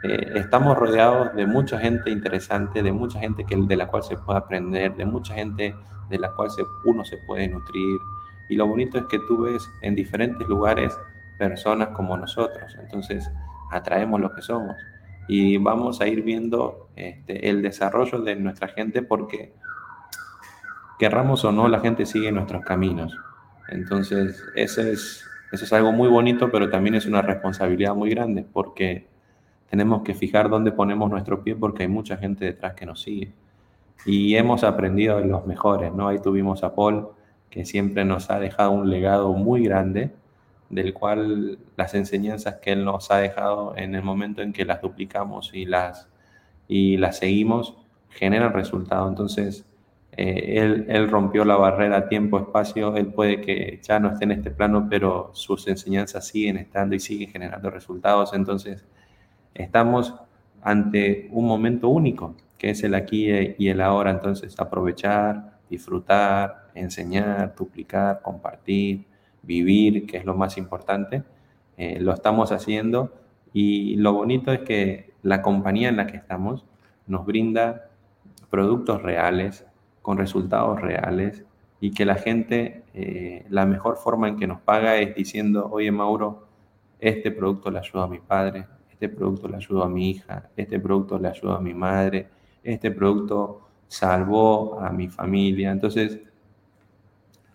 [0.04, 4.16] eh, estamos rodeados de mucha gente interesante, de mucha gente que, de la cual se
[4.18, 5.74] puede aprender, de mucha gente
[6.10, 6.50] de la cual
[6.84, 7.98] uno se puede nutrir.
[8.50, 10.94] Y lo bonito es que tú ves en diferentes lugares
[11.38, 12.76] personas como nosotros.
[12.78, 13.30] Entonces,
[13.70, 14.76] atraemos lo que somos.
[15.26, 19.54] Y vamos a ir viendo este, el desarrollo de nuestra gente porque,
[20.98, 23.16] querramos o no, la gente sigue nuestros caminos.
[23.68, 28.44] Entonces, eso es, eso es algo muy bonito, pero también es una responsabilidad muy grande
[28.52, 29.06] porque
[29.70, 33.32] tenemos que fijar dónde ponemos nuestro pie porque hay mucha gente detrás que nos sigue.
[34.06, 36.08] Y hemos aprendido de los mejores, ¿no?
[36.08, 37.08] Ahí tuvimos a Paul,
[37.50, 40.12] que siempre nos ha dejado un legado muy grande,
[40.70, 44.82] del cual las enseñanzas que él nos ha dejado en el momento en que las
[44.82, 46.08] duplicamos y las,
[46.68, 47.76] y las seguimos,
[48.10, 49.08] generan resultado.
[49.08, 49.64] Entonces,
[50.16, 54.50] eh, él, él, rompió la barrera tiempo-espacio, él puede que ya no esté en este
[54.50, 58.32] plano, pero sus enseñanzas siguen estando y siguen generando resultados.
[58.32, 58.84] Entonces,
[59.54, 60.14] estamos
[60.62, 64.10] ante un momento único, que es el aquí y el ahora.
[64.10, 69.04] Entonces, aprovechar, disfrutar, enseñar, duplicar, compartir,
[69.42, 71.22] vivir, que es lo más importante.
[71.76, 73.12] Eh, lo estamos haciendo
[73.52, 76.64] y lo bonito es que la compañía en la que estamos
[77.06, 77.90] nos brinda
[78.50, 79.66] productos reales,
[80.04, 81.46] con resultados reales
[81.80, 85.90] y que la gente, eh, la mejor forma en que nos paga es diciendo, oye
[85.90, 86.46] Mauro,
[87.00, 90.78] este producto le ayuda a mi padre, este producto le ayudó a mi hija, este
[90.78, 92.28] producto le ayudó a mi madre,
[92.62, 95.70] este producto salvó a mi familia.
[95.70, 96.20] Entonces,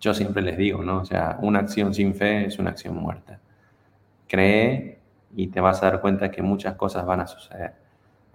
[0.00, 1.02] yo siempre les digo, ¿no?
[1.02, 3.38] O sea, una acción sin fe es una acción muerta.
[4.26, 4.98] Cree
[5.36, 7.74] y te vas a dar cuenta que muchas cosas van a suceder.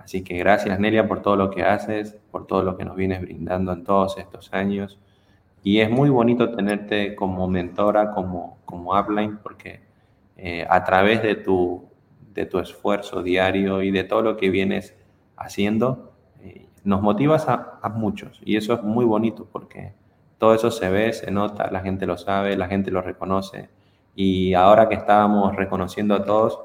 [0.06, 3.22] Así que gracias Nelia por todo lo que haces, por todo lo que nos vienes
[3.22, 5.00] brindando en todos estos años.
[5.64, 9.82] Y es muy bonito tenerte como mentora, como, como upline, porque
[10.38, 11.86] eh, a través de tu,
[12.36, 14.96] de tu esfuerzo diario y de todo lo que vienes
[15.38, 16.14] haciendo,
[16.44, 18.40] eh, nos motivas a, muchos.
[18.46, 19.94] Y eso es muy bonito porque
[20.38, 23.70] todo eso se ve, se nota, la gente lo sabe, la gente lo reconoce.
[24.14, 26.60] Y ahora que estábamos reconociendo a todos,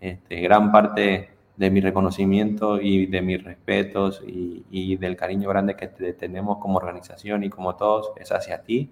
[0.00, 5.88] este, gran parte de mi reconocimiento y de mis respetos y, del cariño grande que
[5.88, 8.90] te tenemos como organización y como todos es hacia ti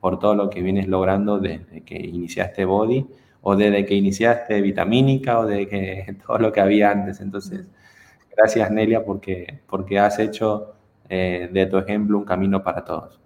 [0.00, 3.06] por todo lo que vienes logrando desde que iniciaste Body
[3.42, 7.20] o desde que iniciaste Vitamínica o de que todo lo que había antes.
[7.20, 7.66] Entonces,
[8.36, 10.74] gracias Nelia porque, porque has hecho
[11.08, 13.20] eh, de tu ejemplo un camino para todos.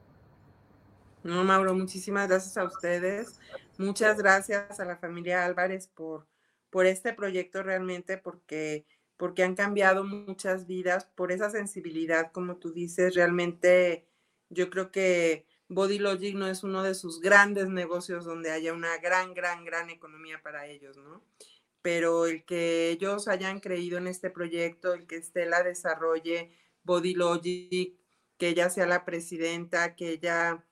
[1.22, 3.40] No, Mauro, muchísimas gracias a ustedes.
[3.78, 6.26] Muchas gracias a la familia Álvarez por,
[6.74, 8.84] por este proyecto realmente, porque,
[9.16, 14.08] porque han cambiado muchas vidas, por esa sensibilidad, como tú dices, realmente
[14.48, 18.98] yo creo que Body Logic no es uno de sus grandes negocios donde haya una
[18.98, 21.22] gran, gran, gran economía para ellos, ¿no?
[21.80, 26.50] Pero el que ellos hayan creído en este proyecto, el que Estela desarrolle
[26.82, 27.96] Body Logic
[28.36, 30.64] que ella sea la presidenta, que ella,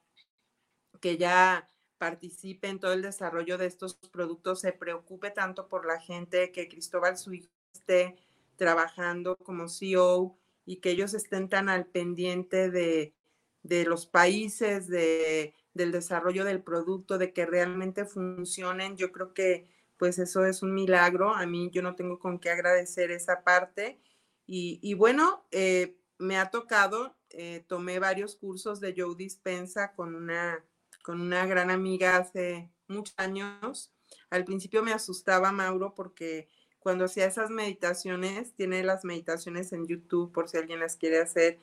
[1.00, 1.68] que ella
[2.02, 6.66] participe en todo el desarrollo de estos productos, se preocupe tanto por la gente, que
[6.66, 8.16] Cristóbal su hijo esté
[8.56, 10.36] trabajando como CEO
[10.66, 13.14] y que ellos estén tan al pendiente de,
[13.62, 18.96] de los países, de, del desarrollo del producto, de que realmente funcionen.
[18.96, 21.32] Yo creo que pues eso es un milagro.
[21.32, 24.00] A mí yo no tengo con qué agradecer esa parte.
[24.44, 30.64] Y, bueno, eh, me ha tocado, eh, tomé varios cursos de Joe Dispensa con una,
[31.02, 33.92] con una gran amiga hace muchos años.
[34.30, 36.48] Al principio me asustaba Mauro porque
[36.78, 41.60] cuando hacía esas meditaciones, tiene las meditaciones en YouTube por si alguien las quiere hacer,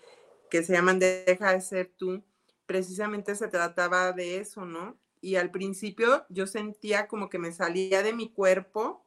[0.50, 2.24] que se llaman Deja de ser tú,
[2.66, 4.98] precisamente se trataba de eso, ¿no?
[5.22, 9.06] Y al principio yo sentía como que me salía de mi cuerpo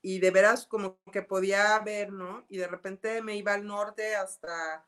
[0.00, 2.44] y de veras como que podía ver, ¿no?
[2.48, 4.84] Y de repente me iba al norte hasta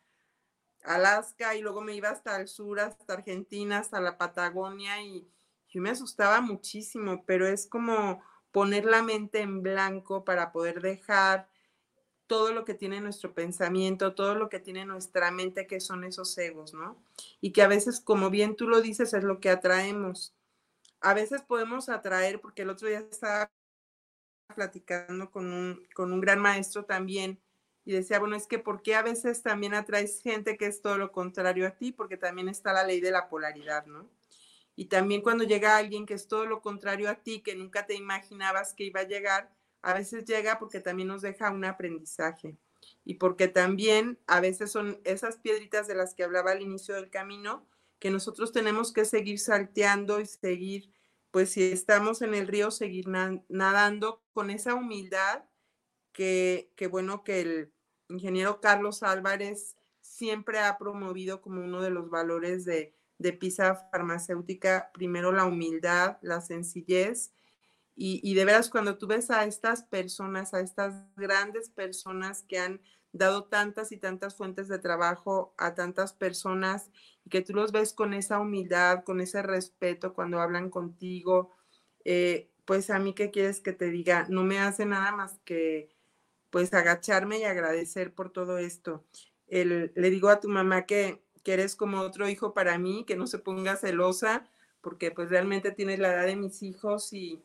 [0.84, 5.26] Alaska y luego me iba hasta el sur, hasta Argentina, hasta la Patagonia y
[5.68, 8.22] yo me asustaba muchísimo, pero es como
[8.52, 11.48] poner la mente en blanco para poder dejar
[12.26, 16.36] todo lo que tiene nuestro pensamiento, todo lo que tiene nuestra mente, que son esos
[16.38, 16.96] egos, ¿no?
[17.40, 20.34] Y que a veces, como bien tú lo dices, es lo que atraemos.
[21.00, 23.50] A veces podemos atraer, porque el otro día estaba
[24.54, 27.40] platicando con un, con un gran maestro también
[27.84, 30.96] y decía, bueno, es que ¿por qué a veces también atraes gente que es todo
[30.96, 31.92] lo contrario a ti?
[31.92, 34.08] Porque también está la ley de la polaridad, ¿no?
[34.76, 37.94] Y también cuando llega alguien que es todo lo contrario a ti, que nunca te
[37.94, 39.50] imaginabas que iba a llegar,
[39.82, 42.56] a veces llega porque también nos deja un aprendizaje
[43.04, 47.10] y porque también a veces son esas piedritas de las que hablaba al inicio del
[47.10, 47.66] camino
[47.98, 50.90] que nosotros tenemos que seguir salteando y seguir,
[51.30, 55.44] pues si estamos en el río, seguir nadando con esa humildad
[56.14, 57.72] que, que bueno, que el
[58.08, 64.90] ingeniero Carlos Álvarez siempre ha promovido como uno de los valores de, de PISA farmacéutica,
[64.94, 67.34] primero la humildad, la sencillez
[67.96, 72.80] y, de veras, cuando tú ves a estas personas, a estas grandes personas que han
[73.12, 76.90] dado tantas y tantas fuentes de trabajo a tantas personas
[77.24, 81.52] y que tú los ves con esa humildad, con ese respeto cuando hablan contigo,
[82.04, 85.93] eh, pues a mí qué quieres que te diga, no me hace nada más que
[86.54, 89.04] pues agacharme y agradecer por todo esto.
[89.48, 93.26] le digo a tu mamá que, que eres como otro hijo para mí, que no
[93.26, 94.48] se ponga celosa,
[94.80, 97.42] porque pues realmente tienes la edad de mis hijos y,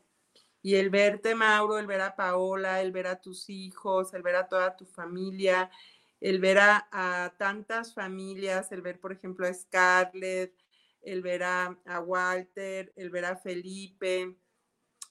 [0.62, 4.36] y el verte, Mauro, el ver a Paola, el ver a tus hijos, el ver
[4.36, 5.72] a toda tu familia,
[6.20, 10.54] el ver a, tantas familias, el ver, por ejemplo, a Scarlett,
[11.02, 14.36] el ver a, Walter, el ver a Felipe,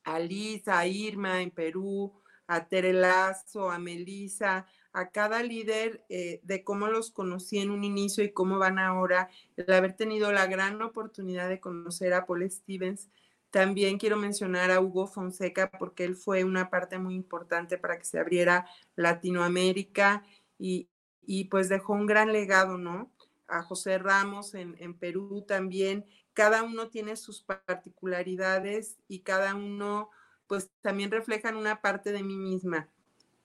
[0.06, 2.14] a Lisa, a Irma en Perú,
[2.50, 8.24] a Terelazo, a Melisa, a cada líder eh, de cómo los conocí en un inicio
[8.24, 13.08] y cómo van ahora, el haber tenido la gran oportunidad de conocer a Paul Stevens,
[13.52, 18.06] también quiero mencionar a Hugo Fonseca porque él fue una parte muy importante para que
[18.06, 20.24] se abriera Latinoamérica
[20.58, 20.90] y,
[21.52, 23.12] pues dejó un gran legado, ¿no?
[23.48, 26.06] A José Ramos en, Perú también.
[26.34, 30.10] Cada uno tiene sus particularidades y cada uno
[30.50, 32.90] pues también reflejan una parte de mí misma.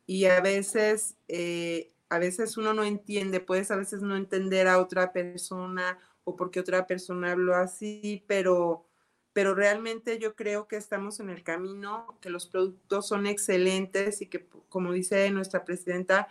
[0.07, 4.81] Y a veces, eh, a veces uno no entiende, puedes a veces no entender a
[4.81, 8.87] otra persona o porque otra persona habló así, pero
[9.35, 14.29] pero realmente yo creo que estamos en el camino, que los productos son excelentes y
[14.29, 16.29] que, como dice nuestra presidenta,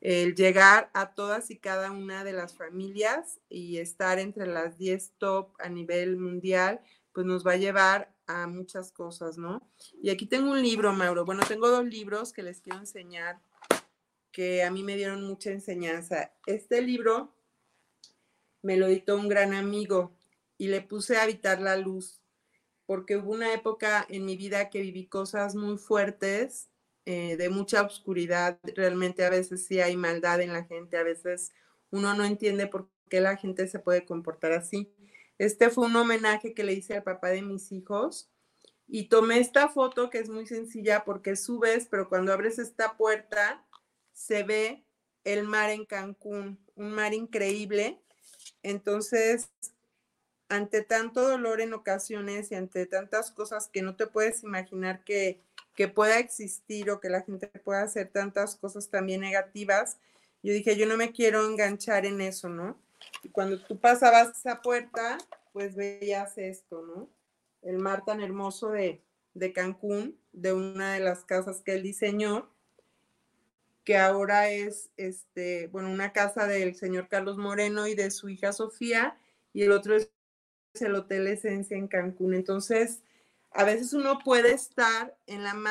[0.00, 5.12] el llegar a todas y cada una de las familias y estar entre las 10
[5.18, 6.80] top a nivel mundial,
[7.12, 9.68] pues nos va a llevar a muchas cosas, ¿no?
[10.00, 11.24] Y aquí tengo un libro, Mauro.
[11.24, 13.40] Bueno, tengo dos libros que les quiero enseñar
[14.30, 16.32] que a mí me dieron mucha enseñanza.
[16.46, 17.34] Este libro
[18.62, 20.14] me lo editó un gran amigo
[20.58, 22.20] y le puse a habitar la luz
[22.86, 26.70] porque hubo una época en mi vida que viví cosas muy fuertes,
[27.04, 28.58] eh, de mucha oscuridad.
[28.62, 31.52] Realmente a veces sí hay maldad en la gente, a veces
[31.90, 34.90] uno no entiende por qué la gente se puede comportar así.
[35.38, 38.28] Este fue un homenaje que le hice al papá de mis hijos
[38.88, 43.64] y tomé esta foto que es muy sencilla porque subes, pero cuando abres esta puerta
[44.12, 44.84] se ve
[45.24, 48.00] el mar en Cancún, un mar increíble.
[48.62, 49.50] Entonces,
[50.48, 55.40] ante tanto dolor en ocasiones y ante tantas cosas que no te puedes imaginar que,
[55.74, 59.98] que pueda existir o que la gente pueda hacer tantas cosas también negativas,
[60.42, 62.78] yo dije, yo no me quiero enganchar en eso, ¿no?
[63.22, 65.18] Y cuando tú pasabas esa puerta,
[65.52, 67.08] pues veías esto, ¿no?
[67.62, 69.02] El mar tan hermoso de,
[69.34, 72.50] de Cancún, de una de las casas que él diseñó,
[73.84, 78.52] que ahora es, este, bueno, una casa del señor Carlos Moreno y de su hija
[78.52, 79.18] Sofía,
[79.52, 80.10] y el otro es
[80.78, 82.34] el Hotel Esencia en Cancún.
[82.34, 83.02] Entonces,
[83.50, 85.16] a veces uno puede estar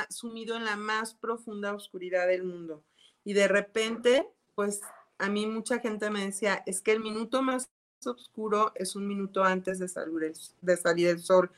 [0.09, 2.84] sumido en la más profunda oscuridad del mundo
[3.23, 4.82] y de repente, pues
[5.18, 7.70] a mí mucha gente me decía, es que el minuto más
[8.05, 11.51] oscuro es un minuto antes de salir el, sol.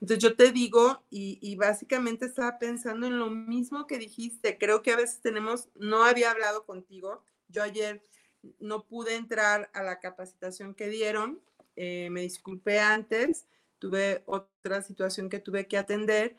[0.00, 4.82] Entonces yo te digo, y, y, básicamente estaba pensando en lo mismo que dijiste, creo
[4.82, 8.02] que a veces tenemos, no había hablado contigo, yo ayer
[8.58, 11.40] no pude entrar a la capacitación que dieron,
[11.76, 13.46] eh, me disculpé antes,
[13.78, 16.36] tuve otra situación que tuve que atender,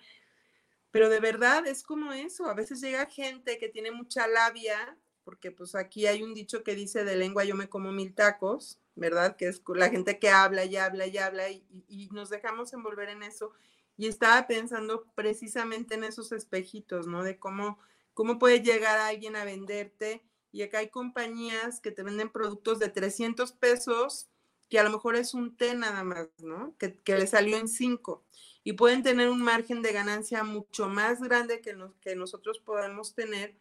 [0.91, 5.51] pero de verdad es como eso, a veces llega gente que tiene mucha labia, porque
[5.51, 9.35] pues aquí hay un dicho que dice de lengua yo me como mil tacos, ¿verdad?
[9.35, 13.23] Que es la gente que habla y habla y habla y, nos dejamos envolver en
[13.23, 13.51] eso.
[13.97, 17.23] Y estaba pensando precisamente en esos espejitos, ¿no?
[17.23, 17.77] De cómo,
[18.13, 20.23] cómo puede llegar alguien a venderte.
[20.51, 24.27] Y acá hay compañías que te venden productos de 300 pesos
[24.71, 26.73] que a lo mejor es un té nada más, ¿no?
[26.77, 28.23] Que, le salió en cinco.
[28.63, 33.53] Y pueden tener un margen de ganancia mucho más grande que, que nosotros podemos tener,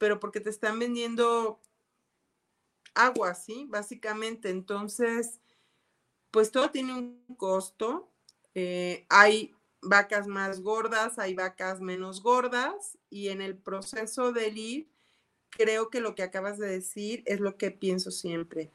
[0.00, 1.60] pero porque te están vendiendo
[2.94, 3.66] agua, ¿sí?
[3.68, 4.50] Básicamente.
[4.50, 5.38] Entonces,
[6.32, 8.08] pues todo tiene un costo.
[8.56, 14.88] Eh, hay vacas más gordas, hay vacas menos gordas y en el proceso del ir,
[15.50, 18.70] creo que lo que acabas de decir es lo que pienso siempre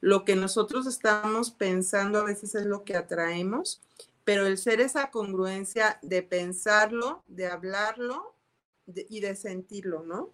[0.00, 3.80] lo que nosotros estamos pensando a veces es lo que atraemos,
[4.24, 8.34] pero el ser esa congruencia de pensarlo, de hablarlo
[8.86, 10.30] y de sentirlo, ¿no?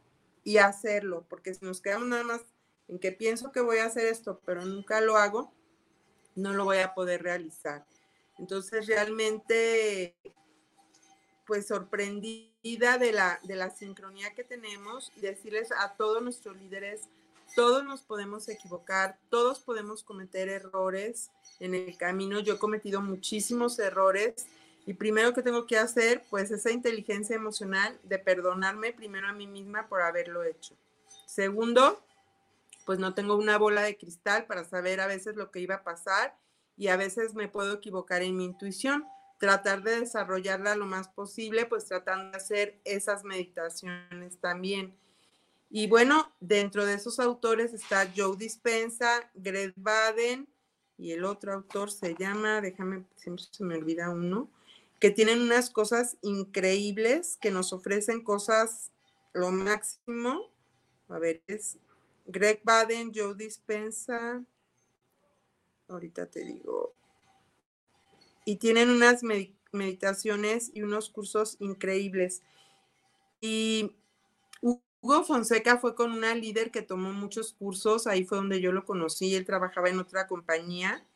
[0.47, 2.41] Y hacerlo, porque si nos quedamos nada más
[2.87, 5.53] en que pienso que voy a hacer esto, pero nunca lo hago,
[6.37, 7.85] no lo voy a poder realizar.
[8.39, 10.15] Entonces, realmente,
[11.47, 17.09] pues sorprendida de la, de la sincronía que tenemos decirles a todos nuestros líderes,
[17.57, 22.39] todos nos podemos equivocar, todos podemos cometer errores en el camino.
[22.39, 24.47] Yo he cometido muchísimos errores
[24.87, 29.47] y primero que tengo que hacer, pues esa inteligencia emocional de perdonarme primero a mí
[29.47, 30.75] misma por haberlo hecho.
[31.27, 32.01] Segundo,
[32.85, 35.85] pues no tengo una bola de cristal para saber a veces lo que iba a
[35.85, 36.37] pasar
[36.77, 39.05] y a veces me puedo equivocar en mi intuición.
[39.39, 44.95] Tratar de desarrollarla lo más posible, pues tratando de hacer esas meditaciones también
[45.71, 50.49] y bueno, dentro de esos autores está Joe Dispensa, Greg Baden
[50.97, 54.49] y el otro autor se llama, déjame, siempre se me olvida uno,
[54.99, 58.93] que tienen unas cosas increíbles, que nos ofrecen cosas
[59.33, 60.51] lo máximo.
[61.09, 61.79] A ver, es
[62.27, 64.43] Greg Baden, Joe Dispensa,
[65.89, 66.95] ahorita te digo.
[68.45, 69.23] Y tienen unas
[69.73, 72.43] meditaciones y unos cursos increíbles.
[73.41, 73.93] Y
[74.61, 78.85] Hugo Fonseca fue con una líder que tomó muchos cursos, ahí fue donde yo lo
[78.85, 81.07] conocí, él trabajaba en otra compañía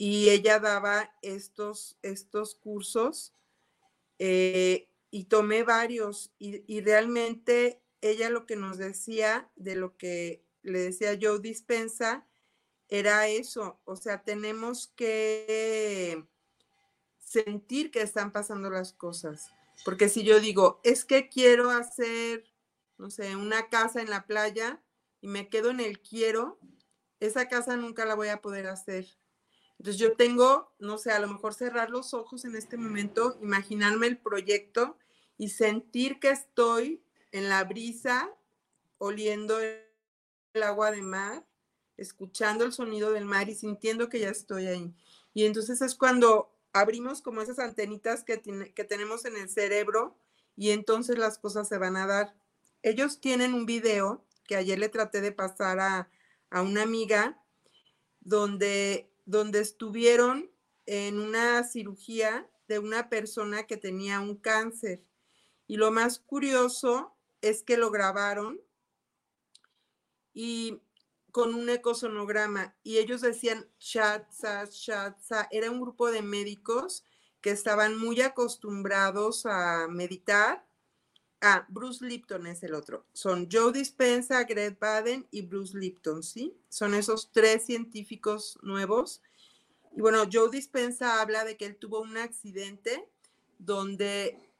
[0.00, 3.34] y ella daba estos, estos cursos
[4.18, 10.42] eh, y tomé varios y, y, realmente ella lo que nos decía de lo que
[10.62, 12.26] le decía yo dispensa
[12.88, 16.26] era eso, o sea, tenemos que
[17.18, 19.52] sentir que están pasando las cosas,
[19.84, 22.44] porque si yo digo, es que quiero hacer
[22.96, 24.82] no sé, una casa en la playa
[25.20, 26.58] y me quedo en el quiero,
[27.20, 29.19] esa casa nunca la voy a poder hacer.
[29.80, 34.06] Entonces yo tengo, no sé, a lo mejor cerrar los ojos en este momento, imaginarme
[34.06, 34.98] el proyecto
[35.38, 37.02] y sentir que estoy
[37.32, 38.30] en la brisa,
[38.98, 41.46] oliendo el agua de mar,
[41.96, 44.94] escuchando el sonido del mar y sintiendo que ya estoy ahí.
[45.32, 48.40] Y entonces es cuando abrimos como esas antenitas que,
[48.74, 50.16] que tenemos en el cerebro
[50.56, 52.34] y entonces las cosas se van a dar
[52.82, 56.08] ellos tienen un video que ayer le traté de pasar a,
[56.52, 57.40] una amiga
[58.20, 60.50] donde, donde estuvieron
[60.86, 65.04] en una cirugía de una persona que tenía un cáncer.
[65.66, 68.60] Y lo más curioso es que lo grabaron
[70.32, 70.80] y
[71.32, 77.04] con un ecosonograma y ellos decían chatza, chatza, era un grupo de médicos
[77.40, 80.66] que estaban muy acostumbrados a meditar
[81.40, 83.06] Ah, Bruce Lipton es el otro.
[83.12, 86.54] Son Joe Dispensa, Greg Baden y Bruce Lipton, ¿sí?
[86.68, 89.22] Son esos tres científicos nuevos.
[89.96, 93.08] Y bueno, Joe Dispensa habla de que él tuvo un accidente
[93.58, 94.50] donde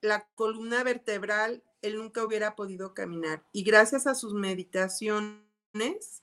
[0.00, 3.44] la columna vertebral él nunca hubiera podido caminar.
[3.52, 6.22] Y gracias a sus meditaciones,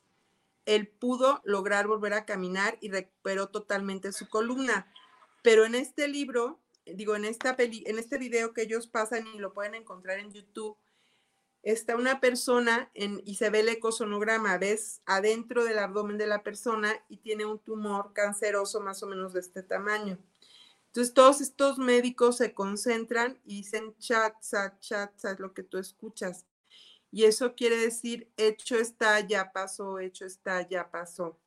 [0.66, 4.92] él pudo lograr volver a caminar y recuperó totalmente su columna.
[5.44, 9.40] Pero en este libro digo, en, esta peli, en este video que ellos pasan y
[9.40, 10.78] lo pueden encontrar en YouTube,
[11.64, 16.44] está una persona en, y se ve el ecosonograma, ves adentro del abdomen de la
[16.44, 20.18] persona y tiene un tumor canceroso más o menos de este tamaño.
[20.88, 25.78] Entonces todos estos médicos se concentran y dicen chat, chat, chat, chat, lo que tú
[25.78, 26.46] escuchas.
[27.12, 31.40] Y eso quiere decir, hecho está, ya pasó, hecho está, ya pasó.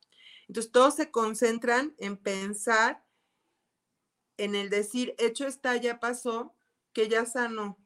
[0.47, 3.03] Entonces todos se concentran en pensar,
[4.37, 6.53] en el decir, hecho está, ya pasó,
[6.93, 7.77] que ya sanó,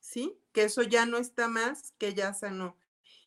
[0.00, 0.38] ¿sí?
[0.52, 2.76] Que eso ya no está más, que ya sanó.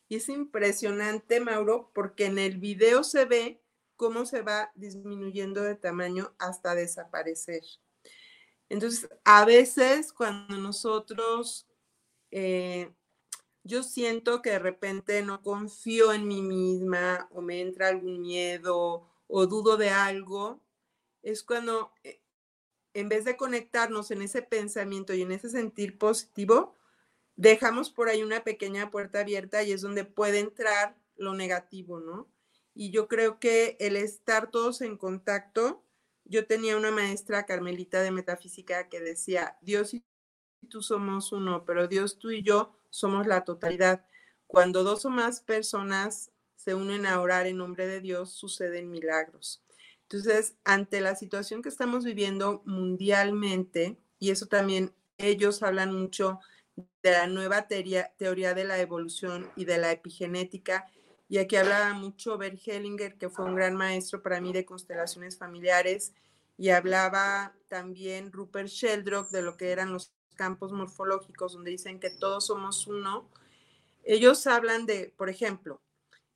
[0.07, 3.61] Y es impresionante, Mauro, porque en el video se ve
[3.95, 7.61] cómo se va disminuyendo de tamaño hasta desaparecer.
[8.67, 11.67] Entonces, a veces cuando nosotros,
[12.31, 12.91] eh,
[13.63, 19.07] yo siento que de repente no confío en mí misma o me entra algún miedo
[19.27, 20.61] o dudo de algo,
[21.21, 22.21] es cuando eh,
[22.93, 26.77] en vez de conectarnos en ese pensamiento y en ese sentir positivo,
[27.35, 32.27] dejamos por ahí una pequeña puerta abierta y es donde puede entrar lo negativo, ¿no?
[32.73, 35.83] Y yo creo que el estar todos en contacto,
[36.25, 40.03] yo tenía una maestra carmelita de metafísica que decía, Dios y
[40.69, 44.05] tú somos uno, pero Dios, tú y yo somos la totalidad.
[44.47, 49.63] Cuando dos o más personas se unen a orar en nombre de Dios, suceden milagros.
[50.11, 56.39] Entonces, ante la situación que estamos viviendo mundialmente, y eso también ellos hablan mucho
[56.75, 60.85] de la nueva teoría, teoría de la evolución y de la epigenética,
[61.29, 65.37] y aquí hablaba mucho Bert Hellinger, que fue un gran maestro para mí de constelaciones
[65.37, 66.11] familiares,
[66.57, 72.09] y hablaba también Rupert Sheldrake de lo que eran los campos morfológicos, donde dicen que
[72.09, 73.29] todos somos uno.
[74.03, 75.81] Ellos hablan de, por ejemplo,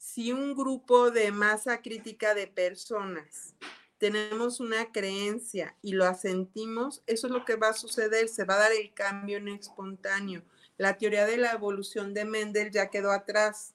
[0.05, 3.55] si un grupo de masa crítica de personas
[3.97, 8.53] tenemos una creencia y lo asentimos, eso es lo que va a suceder, se va
[8.53, 10.43] a dar el cambio en espontáneo.
[10.77, 13.73] La teoría de la evolución de Mendel ya quedó atrás.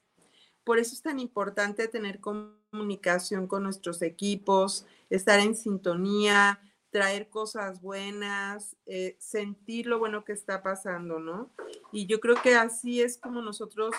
[0.62, 6.60] Por eso es tan importante tener comunicación con nuestros equipos, estar en sintonía,
[6.90, 11.50] traer cosas buenas, eh, sentir lo bueno que está pasando, ¿no?
[11.92, 13.92] Y yo creo que así es como nosotros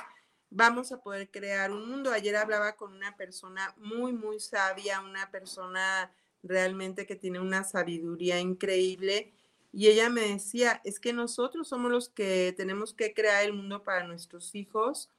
[0.51, 2.11] vamos a poder crear un mundo.
[2.11, 6.11] Ayer hablaba con una persona muy, muy sabia, una persona
[6.43, 9.33] realmente que tiene una sabiduría increíble.
[9.73, 13.81] Y ella me decía, es que nosotros somos los que tenemos que crear el mundo
[13.83, 15.09] para nuestros hijos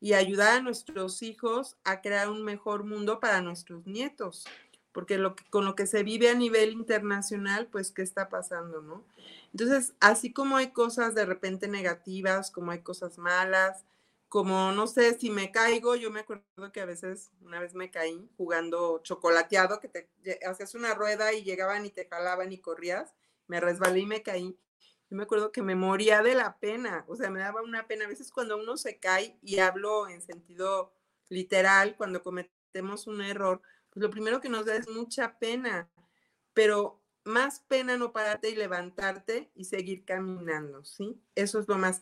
[0.00, 4.44] y ayudar a nuestros hijos a crear un mejor mundo para nuestros nietos.
[4.92, 8.82] Porque lo que, con lo que se vive a nivel internacional, pues, ¿qué está pasando,
[8.82, 9.04] no?
[9.52, 13.84] Entonces, así como hay cosas de repente negativas, como hay cosas malas,
[14.30, 17.90] como no sé, si me caigo, yo me acuerdo que a veces una vez me
[17.90, 20.08] caí jugando chocolateado, que te
[20.46, 23.12] hacías una rueda y llegaban y te jalaban y corrías,
[23.48, 24.56] me resbalé y me caí.
[25.10, 28.04] Yo me acuerdo que me moría de la pena, o sea, me daba una pena.
[28.04, 30.94] A veces cuando uno se cae, y hablo en sentido
[31.28, 33.60] literal, cuando cometemos un error,
[33.90, 35.90] pues lo primero que nos da es mucha pena,
[36.54, 41.20] pero más pena no pararte y levantarte y seguir caminando, ¿sí?
[41.34, 42.00] Eso es lo más.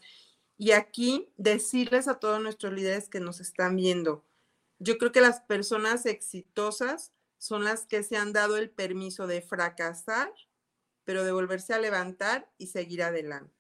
[0.59, 4.25] Y aquí decirles a todos nuestros líderes que nos están viendo,
[4.81, 9.41] yo creo que las personas exitosas son las que se han dado el permiso de
[9.41, 10.33] fracasar,
[11.05, 13.55] pero de volverse a levantar y seguir adelante.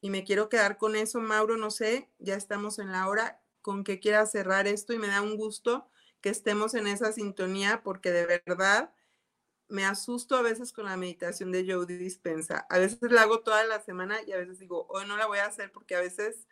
[0.00, 3.84] Y me quiero quedar con eso, Mauro, no sé, ya estamos en la hora con
[3.84, 8.10] que quiera cerrar esto y me da un gusto que estemos en esa sintonía porque
[8.12, 8.92] de verdad
[9.70, 12.66] me asusto a veces con la meditación de Joe Dispensa.
[12.68, 15.38] A veces la hago toda la semana y a veces digo, hoy no la voy
[15.38, 16.46] a hacer porque a veces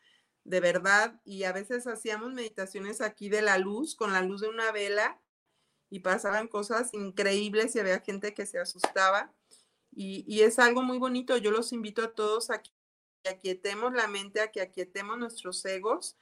[0.44, 4.48] de verdad y a veces hacíamos meditaciones aquí de la luz, con la luz de
[4.48, 5.20] una vela
[5.90, 9.32] y pasaban cosas increíbles y había gente que se asustaba.
[9.90, 11.36] Y, y es algo muy bonito.
[11.36, 12.70] Yo los invito a todos a que
[13.28, 16.16] aquietemos la mente, a que aquietemos nuestros egos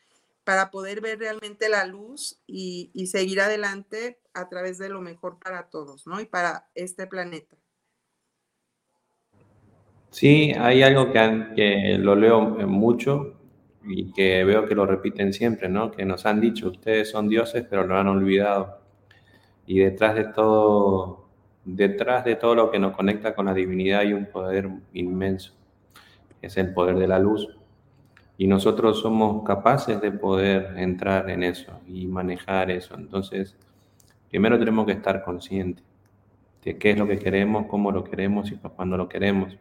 [0.47, 5.65] para poder ver realmente la luz y, seguir adelante a través de lo mejor para
[5.71, 6.21] todos, ¿no?
[6.21, 7.57] Y para este planeta.
[10.11, 13.35] Sí, hay algo que, lo leo mucho
[13.83, 15.91] y que veo que lo repiten siempre, ¿no?
[15.91, 18.79] Que nos han dicho, ustedes son dioses, pero lo han olvidado.
[19.67, 21.29] Y detrás de todo,
[21.65, 25.55] detrás de todo lo que nos conecta con la divinidad hay un poder inmenso,
[26.41, 27.56] es el poder de la luz
[28.39, 32.95] y nosotros somos capaces de poder entrar en eso y manejar eso.
[32.95, 33.57] Entonces,
[34.29, 35.85] primero tenemos que estar conscientes
[36.63, 39.57] de qué es lo que queremos, cómo lo queremos y cuándo lo queremos.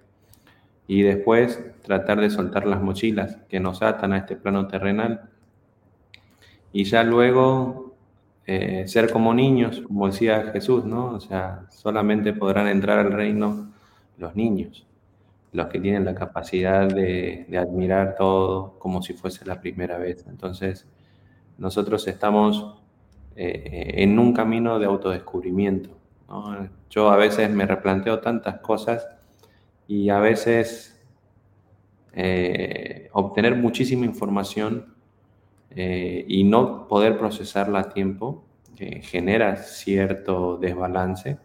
[0.88, 5.30] Y después tratar de soltar las mochilas que nos atan a este plano terrenal.
[6.74, 7.96] Y ya luego
[8.46, 11.14] eh, ser como niños, como decía Jesús, ¿no?
[11.14, 13.72] O sea, solamente podrán entrar al reino
[14.18, 14.85] los niños
[15.56, 20.26] los que tienen la capacidad de, admirar todo como si fuese la primera vez.
[20.28, 20.88] Entonces,
[21.58, 22.84] nosotros estamos
[23.36, 25.90] eh, en un camino de autodescubrimiento.
[26.90, 29.08] Yo a veces me replanteo tantas cosas
[29.88, 31.02] y a veces
[32.14, 34.94] eh, obtener muchísima información
[35.70, 38.44] eh, y no poder procesarla a tiempo
[38.78, 41.38] genera cierto desbalance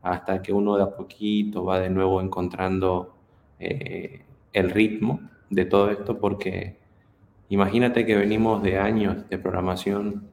[0.00, 3.11] hasta que uno de a poquito va de nuevo encontrando
[3.64, 6.78] eh, el ritmo de todo esto, porque
[7.48, 10.30] imagínate que venimos de años de programación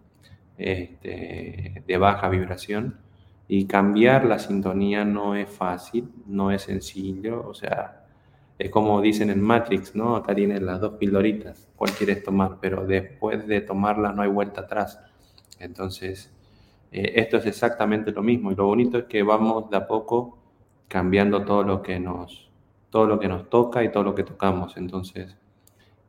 [0.57, 2.97] este, de baja vibración
[3.47, 8.05] y cambiar la sintonía no es fácil, no es sencillo, o sea,
[8.57, 10.15] es como dicen en Matrix, ¿no?
[10.15, 12.57] Acá tienes las dos pildoritas, ¿cuál quieres tomar?
[12.59, 14.99] Pero después de tomarla no hay vuelta atrás.
[15.59, 16.33] Entonces,
[16.91, 20.39] eh, esto es exactamente lo mismo y lo bonito es que vamos de a poco
[20.87, 22.48] cambiando todo lo que nos,
[22.89, 24.77] todo lo que nos toca y todo lo que tocamos.
[24.77, 25.35] Entonces,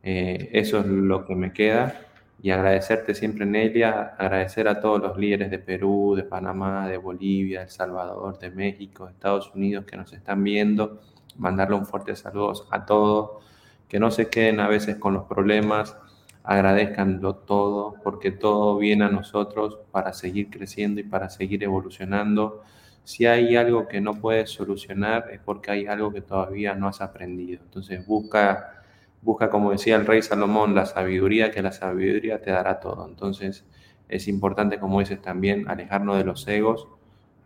[0.03, 1.95] eh, eso es lo que me queda
[2.43, 7.59] y agradecerte siempre, Nelia, agradecer a todos los líderes de Perú, de Panamá, de Bolivia,
[7.59, 11.01] de El Salvador, de México, de Estados Unidos que nos están viendo,
[11.37, 13.43] mandarle un fuerte saludo a todos,
[13.87, 15.95] que no se queden a veces con los problemas,
[16.43, 22.63] agradezcanlo todo, porque todo viene a nosotros para seguir creciendo y para seguir evolucionando.
[23.03, 27.01] Si hay algo que no puedes solucionar es porque hay algo que todavía no has
[27.01, 27.61] aprendido.
[27.63, 28.83] Entonces busca,
[29.21, 33.07] busca como decía el rey Salomón, la sabiduría, que la sabiduría te dará todo.
[33.07, 33.65] Entonces
[34.09, 36.87] es importante, como dices también, alejarnos de los egos.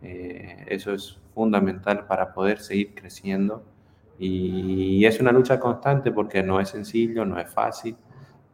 [0.02, 3.64] Eh, eso es fundamental para poder seguir creciendo.
[4.18, 7.96] Y es una lucha constante porque no es sencillo, no es fácil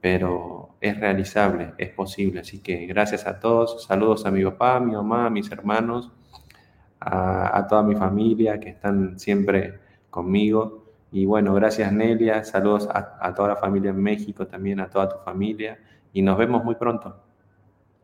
[0.02, 2.40] pero es realizable, es posible.
[2.40, 6.10] Así que gracias a todos, saludos a mi papá, a mi mamá, a mis hermanos,
[7.04, 9.78] a, toda mi familia que están siempre
[10.10, 10.84] conmigo.
[11.10, 15.08] Y bueno, gracias Nelia, saludos a, a, toda la familia en México, también a toda
[15.08, 15.78] tu familia
[16.12, 17.16] y nos vemos muy pronto.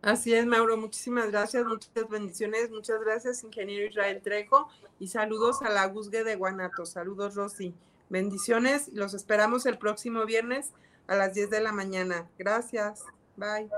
[0.02, 4.68] Así es, Mauro, muchísimas gracias, muchas bendiciones, muchas gracias, ingeniero Israel Trejo,
[5.00, 7.74] y saludos a la Guzgue de Guanato, saludos Rosy,
[8.08, 10.72] bendiciones, los esperamos el próximo viernes
[11.08, 12.28] a las 10 de la mañana.
[12.38, 13.04] Gracias.
[13.36, 13.68] Bye.